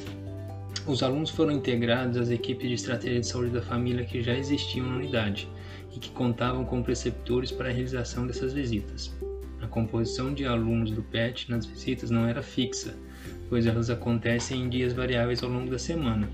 os 0.86 1.02
alunos 1.02 1.30
foram 1.30 1.52
integrados 1.52 2.16
às 2.16 2.30
equipes 2.30 2.68
de 2.68 2.74
estratégia 2.74 3.20
de 3.20 3.26
saúde 3.26 3.50
da 3.50 3.62
família 3.62 4.04
que 4.04 4.22
já 4.22 4.36
existiam 4.36 4.86
na 4.86 4.96
unidade 4.96 5.48
e 5.94 5.98
que 5.98 6.10
contavam 6.10 6.64
com 6.64 6.82
preceptores 6.82 7.50
para 7.50 7.68
a 7.68 7.72
realização 7.72 8.26
dessas 8.26 8.52
visitas. 8.52 9.14
A 9.62 9.66
composição 9.66 10.34
de 10.34 10.44
alunos 10.44 10.90
do 10.90 11.02
PET 11.02 11.50
nas 11.50 11.64
visitas 11.64 12.10
não 12.10 12.26
era 12.26 12.42
fixa, 12.42 12.94
pois 13.48 13.66
elas 13.66 13.90
acontecem 13.90 14.62
em 14.62 14.68
dias 14.68 14.92
variáveis 14.92 15.42
ao 15.42 15.50
longo 15.50 15.70
da 15.70 15.78
semana, 15.78 16.28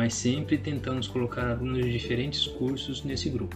mas 0.00 0.14
sempre 0.14 0.56
tentamos 0.56 1.06
colocar 1.06 1.46
alunos 1.46 1.84
de 1.84 1.92
diferentes 1.92 2.46
cursos 2.46 3.04
nesse 3.04 3.28
grupo. 3.28 3.54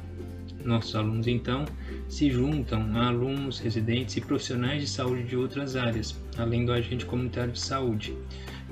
Nossos 0.62 0.94
alunos, 0.94 1.26
então, 1.26 1.64
se 2.06 2.30
juntam 2.30 2.82
a 2.98 3.06
alunos, 3.06 3.58
residentes 3.58 4.14
e 4.18 4.20
profissionais 4.20 4.82
de 4.82 4.86
saúde 4.86 5.22
de 5.22 5.38
outras 5.38 5.74
áreas, 5.74 6.14
além 6.36 6.66
do 6.66 6.72
agente 6.74 7.06
comunitário 7.06 7.52
de 7.52 7.60
saúde, 7.60 8.14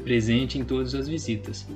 presente 0.05 0.59
em 0.59 0.65
todas 0.65 0.95
as 0.95 1.09
visitas. 1.09 1.67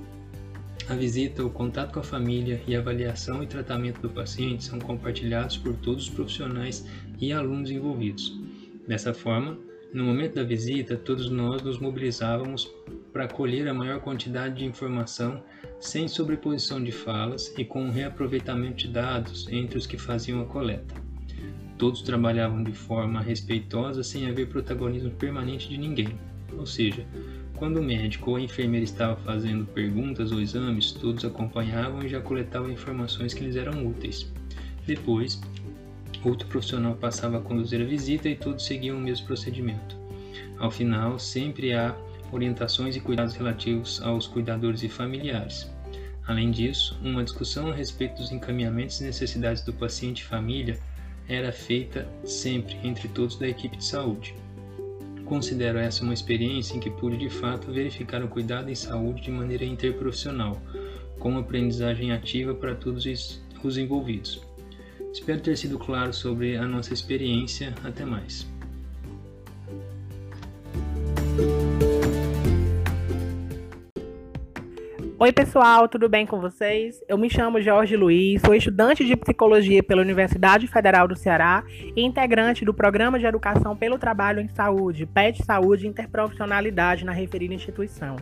A 0.86 0.94
visita, 0.94 1.42
o 1.42 1.48
contato 1.48 1.94
com 1.94 2.00
a 2.00 2.02
família 2.02 2.60
e 2.66 2.76
a 2.76 2.78
avaliação 2.78 3.42
e 3.42 3.46
tratamento 3.46 4.02
do 4.02 4.10
paciente 4.10 4.64
são 4.64 4.78
compartilhados 4.78 5.56
por 5.56 5.74
todos 5.76 6.08
os 6.08 6.10
profissionais 6.10 6.86
e 7.18 7.32
alunos 7.32 7.70
envolvidos. 7.70 8.38
Dessa 8.86 9.14
forma, 9.14 9.58
no 9.96 10.04
momento 10.04 10.34
da 10.34 10.44
visita, 10.44 10.94
todos 10.94 11.30
nós 11.30 11.62
nos 11.62 11.78
mobilizávamos 11.78 12.70
para 13.14 13.26
colher 13.26 13.66
a 13.66 13.72
maior 13.72 13.98
quantidade 13.98 14.56
de 14.56 14.64
informação 14.66 15.42
sem 15.80 16.06
sobreposição 16.06 16.84
de 16.84 16.92
falas 16.92 17.54
e 17.56 17.64
com 17.64 17.82
um 17.82 17.90
reaproveitamento 17.90 18.76
de 18.76 18.88
dados 18.88 19.48
entre 19.50 19.78
os 19.78 19.86
que 19.86 19.96
faziam 19.96 20.42
a 20.42 20.44
coleta. 20.44 20.94
Todos 21.78 22.02
trabalhavam 22.02 22.62
de 22.62 22.72
forma 22.72 23.22
respeitosa 23.22 24.02
sem 24.02 24.28
haver 24.28 24.50
protagonismo 24.50 25.12
permanente 25.12 25.66
de 25.66 25.78
ninguém, 25.78 26.18
ou 26.58 26.66
seja, 26.66 27.06
quando 27.56 27.78
o 27.78 27.82
médico 27.82 28.32
ou 28.32 28.36
a 28.36 28.40
enfermeira 28.42 28.84
estava 28.84 29.16
fazendo 29.16 29.64
perguntas 29.64 30.30
ou 30.30 30.42
exames, 30.42 30.92
todos 30.92 31.24
acompanhavam 31.24 32.02
e 32.02 32.08
já 32.10 32.20
coletavam 32.20 32.70
informações 32.70 33.32
que 33.32 33.42
lhes 33.42 33.56
eram 33.56 33.86
úteis. 33.86 34.30
Depois, 34.86 35.40
outro 36.28 36.48
profissional 36.48 36.94
passava 36.94 37.38
a 37.38 37.40
conduzir 37.40 37.80
a 37.80 37.84
visita 37.84 38.28
e 38.28 38.36
todos 38.36 38.64
seguiam 38.64 38.96
o 38.96 39.00
mesmo 39.00 39.26
procedimento. 39.26 39.96
Ao 40.58 40.70
final, 40.70 41.18
sempre 41.18 41.72
há 41.72 41.94
orientações 42.32 42.96
e 42.96 43.00
cuidados 43.00 43.34
relativos 43.34 44.00
aos 44.02 44.26
cuidadores 44.26 44.82
e 44.82 44.88
familiares. 44.88 45.70
Além 46.26 46.50
disso, 46.50 46.98
uma 47.02 47.22
discussão 47.22 47.70
a 47.70 47.74
respeito 47.74 48.16
dos 48.16 48.32
encaminhamentos 48.32 49.00
e 49.00 49.04
necessidades 49.04 49.62
do 49.62 49.72
paciente 49.72 50.20
e 50.20 50.24
família 50.24 50.78
era 51.28 51.52
feita 51.52 52.08
sempre 52.24 52.76
entre 52.82 53.08
todos 53.08 53.36
da 53.36 53.48
equipe 53.48 53.76
de 53.76 53.84
saúde. 53.84 54.34
Considero 55.24 55.78
essa 55.78 56.04
uma 56.04 56.14
experiência 56.14 56.76
em 56.76 56.80
que 56.80 56.90
pude 56.90 57.16
de 57.16 57.28
fato 57.28 57.72
verificar 57.72 58.22
o 58.22 58.28
cuidado 58.28 58.70
em 58.70 58.74
saúde 58.74 59.22
de 59.22 59.30
maneira 59.30 59.64
interprofissional, 59.64 60.60
com 61.18 61.36
aprendizagem 61.36 62.12
ativa 62.12 62.54
para 62.54 62.74
todos 62.74 63.04
os 63.64 63.78
envolvidos. 63.78 64.45
Espero 65.16 65.40
ter 65.40 65.56
sido 65.56 65.78
claro 65.78 66.12
sobre 66.12 66.58
a 66.58 66.66
nossa 66.66 66.92
experiência. 66.92 67.74
Até 67.82 68.04
mais. 68.04 68.46
Oi, 75.18 75.32
pessoal, 75.32 75.88
tudo 75.88 76.06
bem 76.06 76.26
com 76.26 76.38
vocês? 76.38 77.02
Eu 77.08 77.16
me 77.16 77.30
chamo 77.30 77.62
Jorge 77.62 77.96
Luiz, 77.96 78.42
sou 78.42 78.54
estudante 78.54 79.06
de 79.06 79.16
psicologia 79.16 79.82
pela 79.82 80.02
Universidade 80.02 80.66
Federal 80.66 81.08
do 81.08 81.16
Ceará 81.16 81.64
e 81.96 82.02
integrante 82.02 82.66
do 82.66 82.74
Programa 82.74 83.18
de 83.18 83.24
Educação 83.24 83.74
pelo 83.74 83.98
Trabalho 83.98 84.40
em 84.40 84.48
Saúde, 84.48 85.06
PET 85.06 85.42
Saúde 85.46 85.88
Interprofissionalidade 85.88 87.06
na 87.06 87.12
referida 87.12 87.54
instituição. 87.54 88.16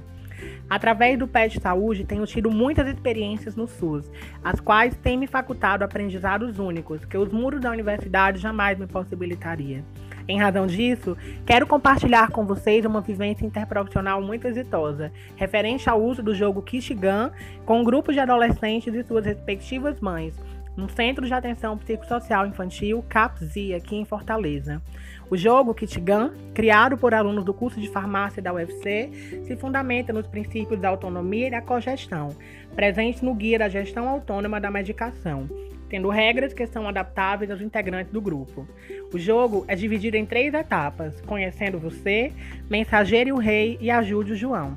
Através 0.68 1.18
do 1.18 1.28
PET 1.28 1.60
Saúde, 1.60 2.04
tenho 2.04 2.26
tido 2.26 2.50
muitas 2.50 2.86
experiências 2.88 3.54
no 3.54 3.66
SUS, 3.66 4.10
as 4.42 4.60
quais 4.60 4.96
têm 4.96 5.18
me 5.18 5.26
facultado 5.26 5.84
aprendizados 5.84 6.58
únicos 6.58 7.04
que 7.04 7.18
os 7.18 7.30
muros 7.30 7.60
da 7.60 7.70
universidade 7.70 8.38
jamais 8.38 8.78
me 8.78 8.86
possibilitariam. 8.86 9.84
Em 10.26 10.38
razão 10.38 10.66
disso, 10.66 11.16
quero 11.44 11.66
compartilhar 11.66 12.30
com 12.30 12.46
vocês 12.46 12.84
uma 12.86 13.02
vivência 13.02 13.44
interprofissional 13.44 14.22
muito 14.22 14.46
exitosa, 14.46 15.12
referente 15.36 15.88
ao 15.88 16.02
uso 16.02 16.22
do 16.22 16.34
jogo 16.34 16.62
Kishigan 16.62 17.30
com 17.66 17.80
um 17.80 17.84
grupo 17.84 18.10
de 18.10 18.20
adolescentes 18.20 18.94
e 18.94 19.04
suas 19.04 19.26
respectivas 19.26 20.00
mães, 20.00 20.34
no 20.76 20.88
Centro 20.88 21.26
de 21.26 21.32
Atenção 21.32 21.78
Psicossocial 21.78 22.46
Infantil 22.46 23.04
CAPSI, 23.08 23.74
aqui 23.74 23.96
em 23.96 24.04
Fortaleza. 24.04 24.82
O 25.30 25.36
jogo 25.36 25.74
Kitgan, 25.74 26.32
criado 26.52 26.98
por 26.98 27.14
alunos 27.14 27.44
do 27.44 27.54
curso 27.54 27.80
de 27.80 27.88
farmácia 27.88 28.42
da 28.42 28.52
UFC, 28.52 29.10
se 29.46 29.56
fundamenta 29.56 30.12
nos 30.12 30.26
princípios 30.26 30.78
da 30.78 30.90
autonomia 30.90 31.48
e 31.48 31.50
da 31.50 31.62
cogestão, 31.62 32.36
presentes 32.74 33.22
no 33.22 33.34
Guia 33.34 33.58
da 33.58 33.68
Gestão 33.68 34.08
Autônoma 34.08 34.60
da 34.60 34.70
Medicação, 34.70 35.48
tendo 35.88 36.10
regras 36.10 36.52
que 36.52 36.66
são 36.66 36.86
adaptáveis 36.86 37.50
aos 37.50 37.62
integrantes 37.62 38.12
do 38.12 38.20
grupo. 38.20 38.68
O 39.12 39.18
jogo 39.18 39.64
é 39.66 39.74
dividido 39.74 40.16
em 40.16 40.26
três 40.26 40.52
etapas: 40.52 41.20
Conhecendo 41.22 41.78
Você, 41.78 42.30
Mensageiro 42.68 43.30
e 43.30 43.32
o 43.32 43.38
Rei 43.38 43.78
e 43.80 43.90
Ajude 43.90 44.32
o 44.32 44.36
João, 44.36 44.76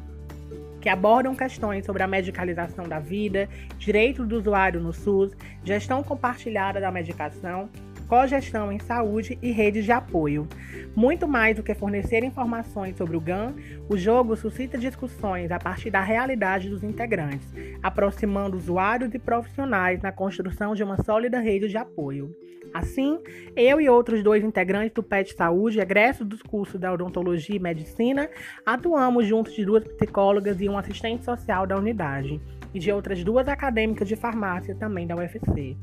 que 0.80 0.88
abordam 0.88 1.36
questões 1.36 1.86
sobre 1.86 2.04
a 2.04 2.08
medicalização 2.08 2.88
da 2.88 3.00
vida, 3.00 3.50
direitos 3.78 4.26
do 4.26 4.38
usuário 4.38 4.80
no 4.80 4.94
SUS, 4.94 5.36
gestão 5.64 6.02
compartilhada 6.02 6.80
da 6.80 6.90
medicação 6.90 7.70
cogestão 8.08 8.72
em 8.72 8.80
saúde 8.80 9.38
e 9.42 9.52
redes 9.52 9.86
de 9.86 9.92
apoio. 9.92 10.48
Muito 10.96 11.28
mais 11.28 11.56
do 11.56 11.64
que 11.64 11.76
fornecer 11.76 12.24
informações 12.24 12.98
sobre 12.98 13.18
o 13.18 13.22
GAN, 13.22 13.54
o 13.90 13.98
jogo 13.98 14.36
suscita 14.36 14.78
discussões 14.78 15.52
a 15.52 15.60
partir 15.60 15.92
da 15.92 16.02
realidade 16.02 16.70
dos 16.70 16.84
integrantes, 16.84 17.48
aproximando 17.84 18.58
usuários 18.58 19.14
e 19.14 19.20
profissionais 19.20 20.02
na 20.02 20.12
construção 20.12 20.74
de 20.74 20.84
uma 20.84 21.04
sólida 21.04 21.40
rede 21.40 21.68
de 21.68 21.78
apoio. 21.78 22.36
Assim, 22.74 23.20
eu 23.56 23.80
e 23.80 23.90
outros 23.90 24.22
dois 24.24 24.44
integrantes 24.44 24.94
do 24.94 25.04
PET 25.04 25.34
Saúde, 25.36 25.80
egressos 25.80 26.28
dos 26.28 26.42
cursos 26.42 26.80
da 26.80 26.92
Odontologia 26.92 27.56
e 27.56 27.60
Medicina, 27.60 28.30
atuamos 28.66 29.26
juntos 29.26 29.54
de 29.54 29.66
duas 29.66 29.84
psicólogas 29.84 30.60
e 30.62 30.68
um 30.68 30.78
assistente 30.78 31.24
social 31.24 31.66
da 31.66 31.78
unidade, 31.78 32.42
e 32.74 32.80
de 32.80 32.92
outras 32.92 33.24
duas 33.24 33.48
acadêmicas 33.48 34.08
de 34.08 34.16
farmácia 34.16 34.76
também 34.76 35.08
da 35.08 35.16
UFC. 35.16 35.78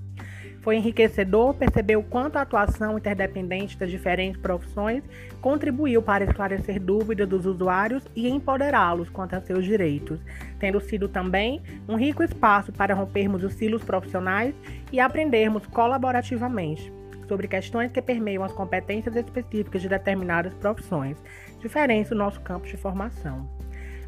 Foi 0.64 0.76
enriquecedor 0.76 1.52
perceber 1.52 1.96
o 1.96 2.02
quanto 2.02 2.36
a 2.36 2.40
atuação 2.40 2.96
interdependente 2.96 3.76
das 3.76 3.90
diferentes 3.90 4.40
profissões 4.40 5.04
contribuiu 5.38 6.00
para 6.00 6.24
esclarecer 6.24 6.80
dúvidas 6.80 7.28
dos 7.28 7.44
usuários 7.44 8.02
e 8.16 8.26
empoderá-los 8.26 9.10
quanto 9.10 9.34
a 9.34 9.42
seus 9.42 9.62
direitos, 9.62 10.18
tendo 10.58 10.80
sido 10.80 11.06
também 11.06 11.62
um 11.86 11.96
rico 11.96 12.22
espaço 12.22 12.72
para 12.72 12.94
rompermos 12.94 13.44
os 13.44 13.52
silos 13.52 13.84
profissionais 13.84 14.54
e 14.90 14.98
aprendermos 14.98 15.66
colaborativamente 15.66 16.90
sobre 17.28 17.46
questões 17.46 17.92
que 17.92 18.00
permeiam 18.00 18.42
as 18.42 18.52
competências 18.52 19.14
específicas 19.16 19.82
de 19.82 19.88
determinadas 19.88 20.54
profissões, 20.54 21.18
diferentes 21.60 22.08
do 22.08 22.16
nosso 22.16 22.40
campo 22.40 22.66
de 22.66 22.78
formação. 22.78 23.46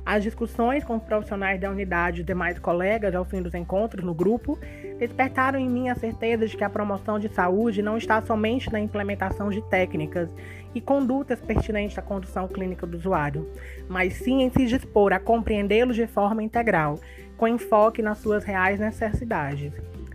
As 0.07 0.23
discussões 0.23 0.85
com 0.85 0.97
os 0.97 1.03
profissionais 1.03 1.61
da 1.61 1.69
unidade 1.69 2.21
e 2.21 2.25
demais 2.25 2.61
colegas 2.61 3.13
ao 3.13 3.25
fim 3.25 3.43
dos 3.43 3.53
encontros 3.55 4.05
no 4.05 4.15
grupo 4.15 4.57
despertaram 5.01 5.59
em 5.59 5.69
mim 5.69 5.89
a 5.89 5.97
certeza 5.97 6.47
de 6.47 6.57
que 6.57 6.63
a 6.63 6.71
promoção 6.71 7.19
de 7.19 7.29
saúde 7.29 7.83
não 7.83 7.99
está 7.99 8.23
somente 8.23 8.73
na 8.73 8.79
implementação 8.79 9.51
de 9.51 9.61
técnicas 9.63 10.33
e 10.73 10.81
condutas 10.81 11.41
pertinentes 11.41 11.99
à 11.99 12.03
condução 12.03 12.47
clínica 12.47 12.87
do 12.87 12.97
usuário, 12.97 13.51
mas 13.89 14.13
sim 14.13 14.43
em 14.43 14.51
se 14.51 14.67
dispor 14.67 15.13
a 15.13 15.19
compreendê-los 15.19 15.97
de 15.97 16.07
forma 16.07 16.41
integral, 16.41 17.01
com 17.37 17.49
enfoque 17.49 18.01
nas 18.01 18.19
suas 18.19 18.45
reais 18.45 18.79
necessidades. 18.79 19.73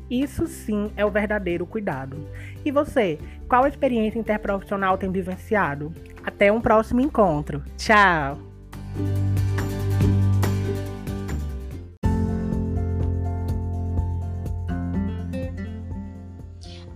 Isso 0.09 0.47
sim 0.47 0.89
é 0.95 1.05
o 1.05 1.11
verdadeiro 1.11 1.65
cuidado. 1.65 2.17
E 2.63 2.71
você, 2.71 3.19
qual 3.47 3.67
experiência 3.67 4.19
interprofissional 4.19 4.97
tem 4.97 5.11
vivenciado? 5.11 5.93
Até 6.23 6.49
um 6.49 6.61
próximo 6.61 7.01
encontro. 7.01 7.61
Tchau! 7.77 8.37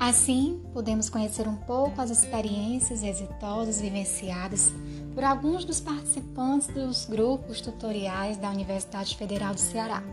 Assim, 0.07 0.61
podemos 0.71 1.09
conhecer 1.09 1.47
um 1.47 1.55
pouco 1.55 1.99
as 1.99 2.11
experiências 2.11 3.01
exitosas 3.01 3.81
vivenciadas 3.81 4.71
por 5.15 5.23
alguns 5.23 5.65
dos 5.65 5.79
participantes 5.79 6.67
dos 6.67 7.07
grupos 7.07 7.59
tutoriais 7.59 8.37
da 8.37 8.51
Universidade 8.51 9.17
Federal 9.17 9.55
do 9.55 9.59
Ceará. 9.59 10.03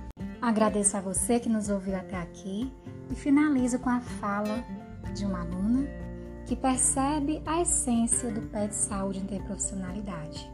Agradeço 0.41 0.97
a 0.97 1.01
você 1.03 1.39
que 1.39 1.51
nos 1.51 1.69
ouviu 1.69 1.95
até 1.95 2.17
aqui 2.17 2.73
e 3.11 3.15
finalizo 3.15 3.79
com 3.81 3.91
a 3.91 4.01
fala 4.01 4.65
de 5.15 5.27
uma 5.27 5.43
aluna 5.43 5.87
que 6.47 6.57
percebe 6.57 7.43
a 7.45 7.61
essência 7.61 8.31
do 8.31 8.41
PET 8.49 8.75
Saúde 8.75 9.19
Interprofissionalidade. 9.19 10.51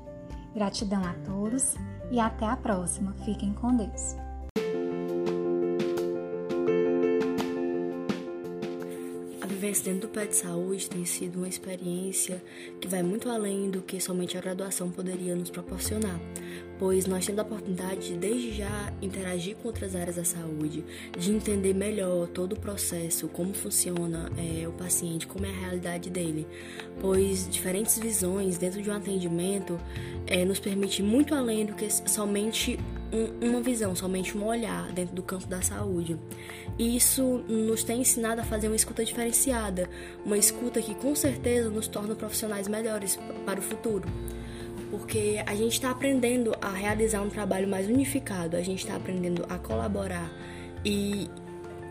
Gratidão 0.53 1.05
a 1.05 1.15
todos 1.25 1.77
e 2.11 2.19
até 2.19 2.45
a 2.45 2.57
próxima. 2.57 3.13
Fiquem 3.25 3.55
com 3.55 3.77
Deus. 3.77 4.17
Vivência 9.59 9.93
dentro 9.93 10.09
do 10.09 10.13
pé 10.13 10.25
de 10.25 10.37
saúde 10.37 10.89
tem 10.89 11.05
sido 11.05 11.39
uma 11.39 11.49
experiência 11.49 12.41
que 12.81 12.87
vai 12.87 13.03
muito 13.03 13.29
além 13.29 13.69
do 13.69 13.83
que 13.83 14.01
somente 14.01 14.39
a 14.39 14.41
graduação 14.41 14.89
poderia 14.89 15.35
nos 15.35 15.51
proporcionar, 15.51 16.21
pois 16.79 17.07
nós 17.07 17.27
temos 17.27 17.41
a 17.41 17.43
oportunidade 17.43 18.11
de 18.11 18.17
desde 18.17 18.53
já 18.53 18.93
interagir 19.03 19.57
com 19.57 19.67
outras 19.67 19.97
áreas 19.97 20.15
da 20.15 20.25
saúde, 20.25 20.85
de 21.19 21.33
entender 21.33 21.75
melhor 21.75 22.29
todo 22.29 22.53
o 22.53 22.61
processo, 22.61 23.27
como 23.27 23.53
funciona 23.53 24.31
é, 24.39 24.69
o 24.69 24.73
paciente, 24.73 25.27
como 25.27 25.45
é 25.45 25.49
a 25.49 25.53
realidade 25.53 26.09
dele, 26.09 26.47
pois 27.01 27.49
diferentes 27.51 27.99
visões 27.99 28.59
dentro 28.59 28.81
de 28.81 28.89
um 28.89 28.95
atendimento 28.95 29.77
é, 30.25 30.45
nos 30.45 30.61
permite 30.61 31.03
muito 31.03 31.35
além 31.35 31.67
do 31.67 31.75
que 31.75 31.89
somente 32.09 32.79
um, 33.13 33.49
uma 33.49 33.61
visão, 33.61 33.95
somente 33.95 34.37
um 34.37 34.45
olhar 34.45 34.93
dentro 34.93 35.15
do 35.15 35.23
campo 35.23 35.47
da 35.47 35.63
saúde. 35.63 36.19
E 36.79 36.97
isso 36.97 37.45
nos 37.49 37.83
tem 37.83 38.01
ensinado 38.01 38.41
a 38.41 38.45
fazer 38.45 38.69
uma 38.69 38.77
escuta 38.77 39.05
diferenciada, 39.05 39.89
uma 40.25 40.39
escuta 40.39 40.81
que 40.81 40.95
com 40.95 41.15
certeza 41.15 41.71
nos 41.71 41.89
torna 41.89 42.15
profissionais 42.15 42.69
melhores 42.69 43.19
para 43.45 43.59
o 43.59 43.63
futuro 43.63 44.09
porque 44.91 45.43
a 45.47 45.55
gente 45.55 45.73
está 45.73 45.91
aprendendo 45.91 46.55
a 46.63 46.71
realizar 46.71 47.21
um 47.21 47.29
trabalho 47.29 47.69
mais 47.69 47.87
unificado, 47.87 48.57
a 48.57 48.63
gente 48.63 48.79
está 48.79 48.97
aprendendo 48.97 49.45
a 49.49 49.59
colaborar 49.59 50.31
e 50.85 51.29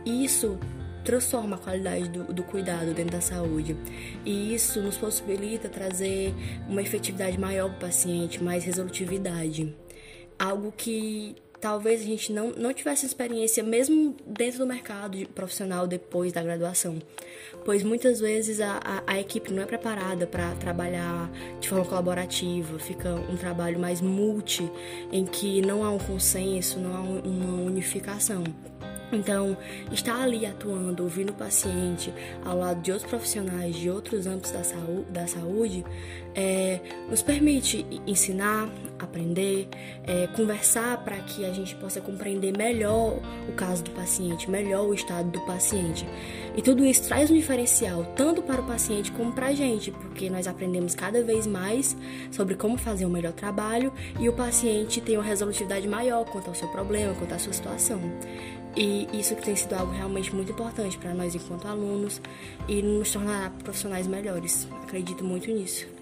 isso 0.06 0.58
transforma 1.04 1.56
a 1.56 1.60
qualidade 1.60 2.10
do, 2.10 2.34
do, 2.34 2.44
cuidado 2.44 2.94
dentro 2.94 3.14
da 3.14 3.22
saúde. 3.22 3.78
E 4.26 4.54
isso 4.54 4.82
nos 4.82 4.98
possibilita 4.98 5.70
trazer 5.70 6.34
uma 6.68 6.82
efetividade 6.82 7.40
maior 7.40 7.70
para 7.70 7.78
o 7.78 7.80
paciente, 7.80 8.44
mais 8.44 8.66
resolutividade. 8.66 9.74
Algo 10.40 10.72
que 10.76 11.36
talvez 11.60 12.02
a 12.02 12.04
gente 12.04 12.32
não, 12.32 12.52
não 12.52 12.74
tivesse 12.74 13.06
experiência 13.06 13.64
mesmo 13.64 14.16
dentro 14.26 14.60
do 14.60 14.68
mercado 14.68 15.18
profissional 15.30 15.88
depois 15.88 16.32
da 16.32 16.44
graduação, 16.44 17.00
pois 17.66 17.84
muitas 17.84 18.20
vezes 18.20 18.62
a, 18.62 18.80
a, 18.84 19.14
a 19.14 19.20
equipe 19.20 19.52
não 19.52 19.64
é 19.64 19.66
preparada 19.66 20.28
para 20.28 20.54
trabalhar 20.56 21.30
de 21.60 21.68
forma 21.68 21.86
colaborativa, 21.86 22.78
fica 22.80 23.10
um 23.10 23.36
trabalho 23.36 23.80
mais 23.80 24.02
multi, 24.02 24.70
em 25.12 25.26
que 25.26 25.62
não 25.62 25.84
há 25.84 25.90
um 25.90 25.98
consenso, 25.98 26.80
não 26.80 26.96
há 26.96 27.02
uma 27.02 27.62
unificação. 27.64 28.44
Então, 29.12 29.58
estar 29.92 30.22
ali 30.22 30.46
atuando, 30.46 31.04
ouvindo 31.04 31.30
o 31.30 31.34
paciente, 31.34 32.14
ao 32.44 32.58
lado 32.58 32.82
de 32.82 32.92
outros 32.92 33.10
profissionais 33.10 33.76
de 33.76 33.90
outros 33.90 34.28
âmbitos 34.28 34.52
da 34.52 34.64
saúde, 34.64 35.06
da 35.12 35.28
saúde 35.28 35.86
é, 36.36 36.80
nos 37.10 37.22
permite 37.22 37.86
ensinar, 38.06 38.70
aprender, 39.00 39.68
é, 40.04 40.28
conversar 40.28 41.04
para 41.04 41.18
que 41.18 41.46
a 41.46 41.54
gente 41.54 41.76
possa 41.76 42.02
compreender 42.02 42.56
melhor 42.56 43.20
o 43.48 43.54
caso 43.54 43.84
do 43.84 43.92
paciente, 43.92 44.50
melhor 44.50 44.86
o 44.86 44.94
estado 44.94 45.32
do 45.32 45.42
paciente. 45.42 46.06
E 46.56 46.62
tudo 46.62 46.86
isso 46.86 47.08
traz 47.08 47.32
um 47.32 47.36
diferencial 47.36 48.04
tanto 48.16 48.42
para 48.42 48.62
o 48.62 48.66
paciente 48.66 49.12
como 49.12 49.32
para 49.32 49.48
a 49.48 49.54
gente, 49.54 49.92
porque 49.92 50.30
nós 50.30 50.48
aprendemos 50.48 50.94
cada 50.94 51.24
vez 51.24 51.48
mais 51.48 51.96
sobre 52.32 52.56
como 52.56 52.78
fazer 52.78 53.06
um 53.06 53.10
melhor 53.10 53.34
trabalho 53.34 53.92
e 54.20 54.28
o 54.28 54.34
paciente 54.34 55.00
tem 55.00 55.18
uma 55.18 55.24
resolutividade 55.24 55.88
maior 55.88 56.26
quanto 56.26 56.50
ao 56.50 56.56
seu 56.56 56.68
problema, 56.68 57.14
quanto 57.14 57.34
à 57.34 57.40
sua 57.40 57.54
situação. 57.54 58.00
E 58.76 59.08
isso 59.14 59.36
tem 59.36 59.56
sido 59.56 59.74
algo 59.74 59.92
realmente 59.92 60.34
muito 60.36 60.52
importante 60.52 60.98
para 60.98 61.14
nós 61.14 61.34
enquanto 61.34 61.68
alunos 61.68 62.22
e 62.68 62.82
nos 62.82 63.12
tornar 63.12 63.52
profissionais 63.64 64.06
melhores. 64.06 64.68
Acredito 64.84 65.24
muito 65.24 65.52
nisso. 65.52 65.97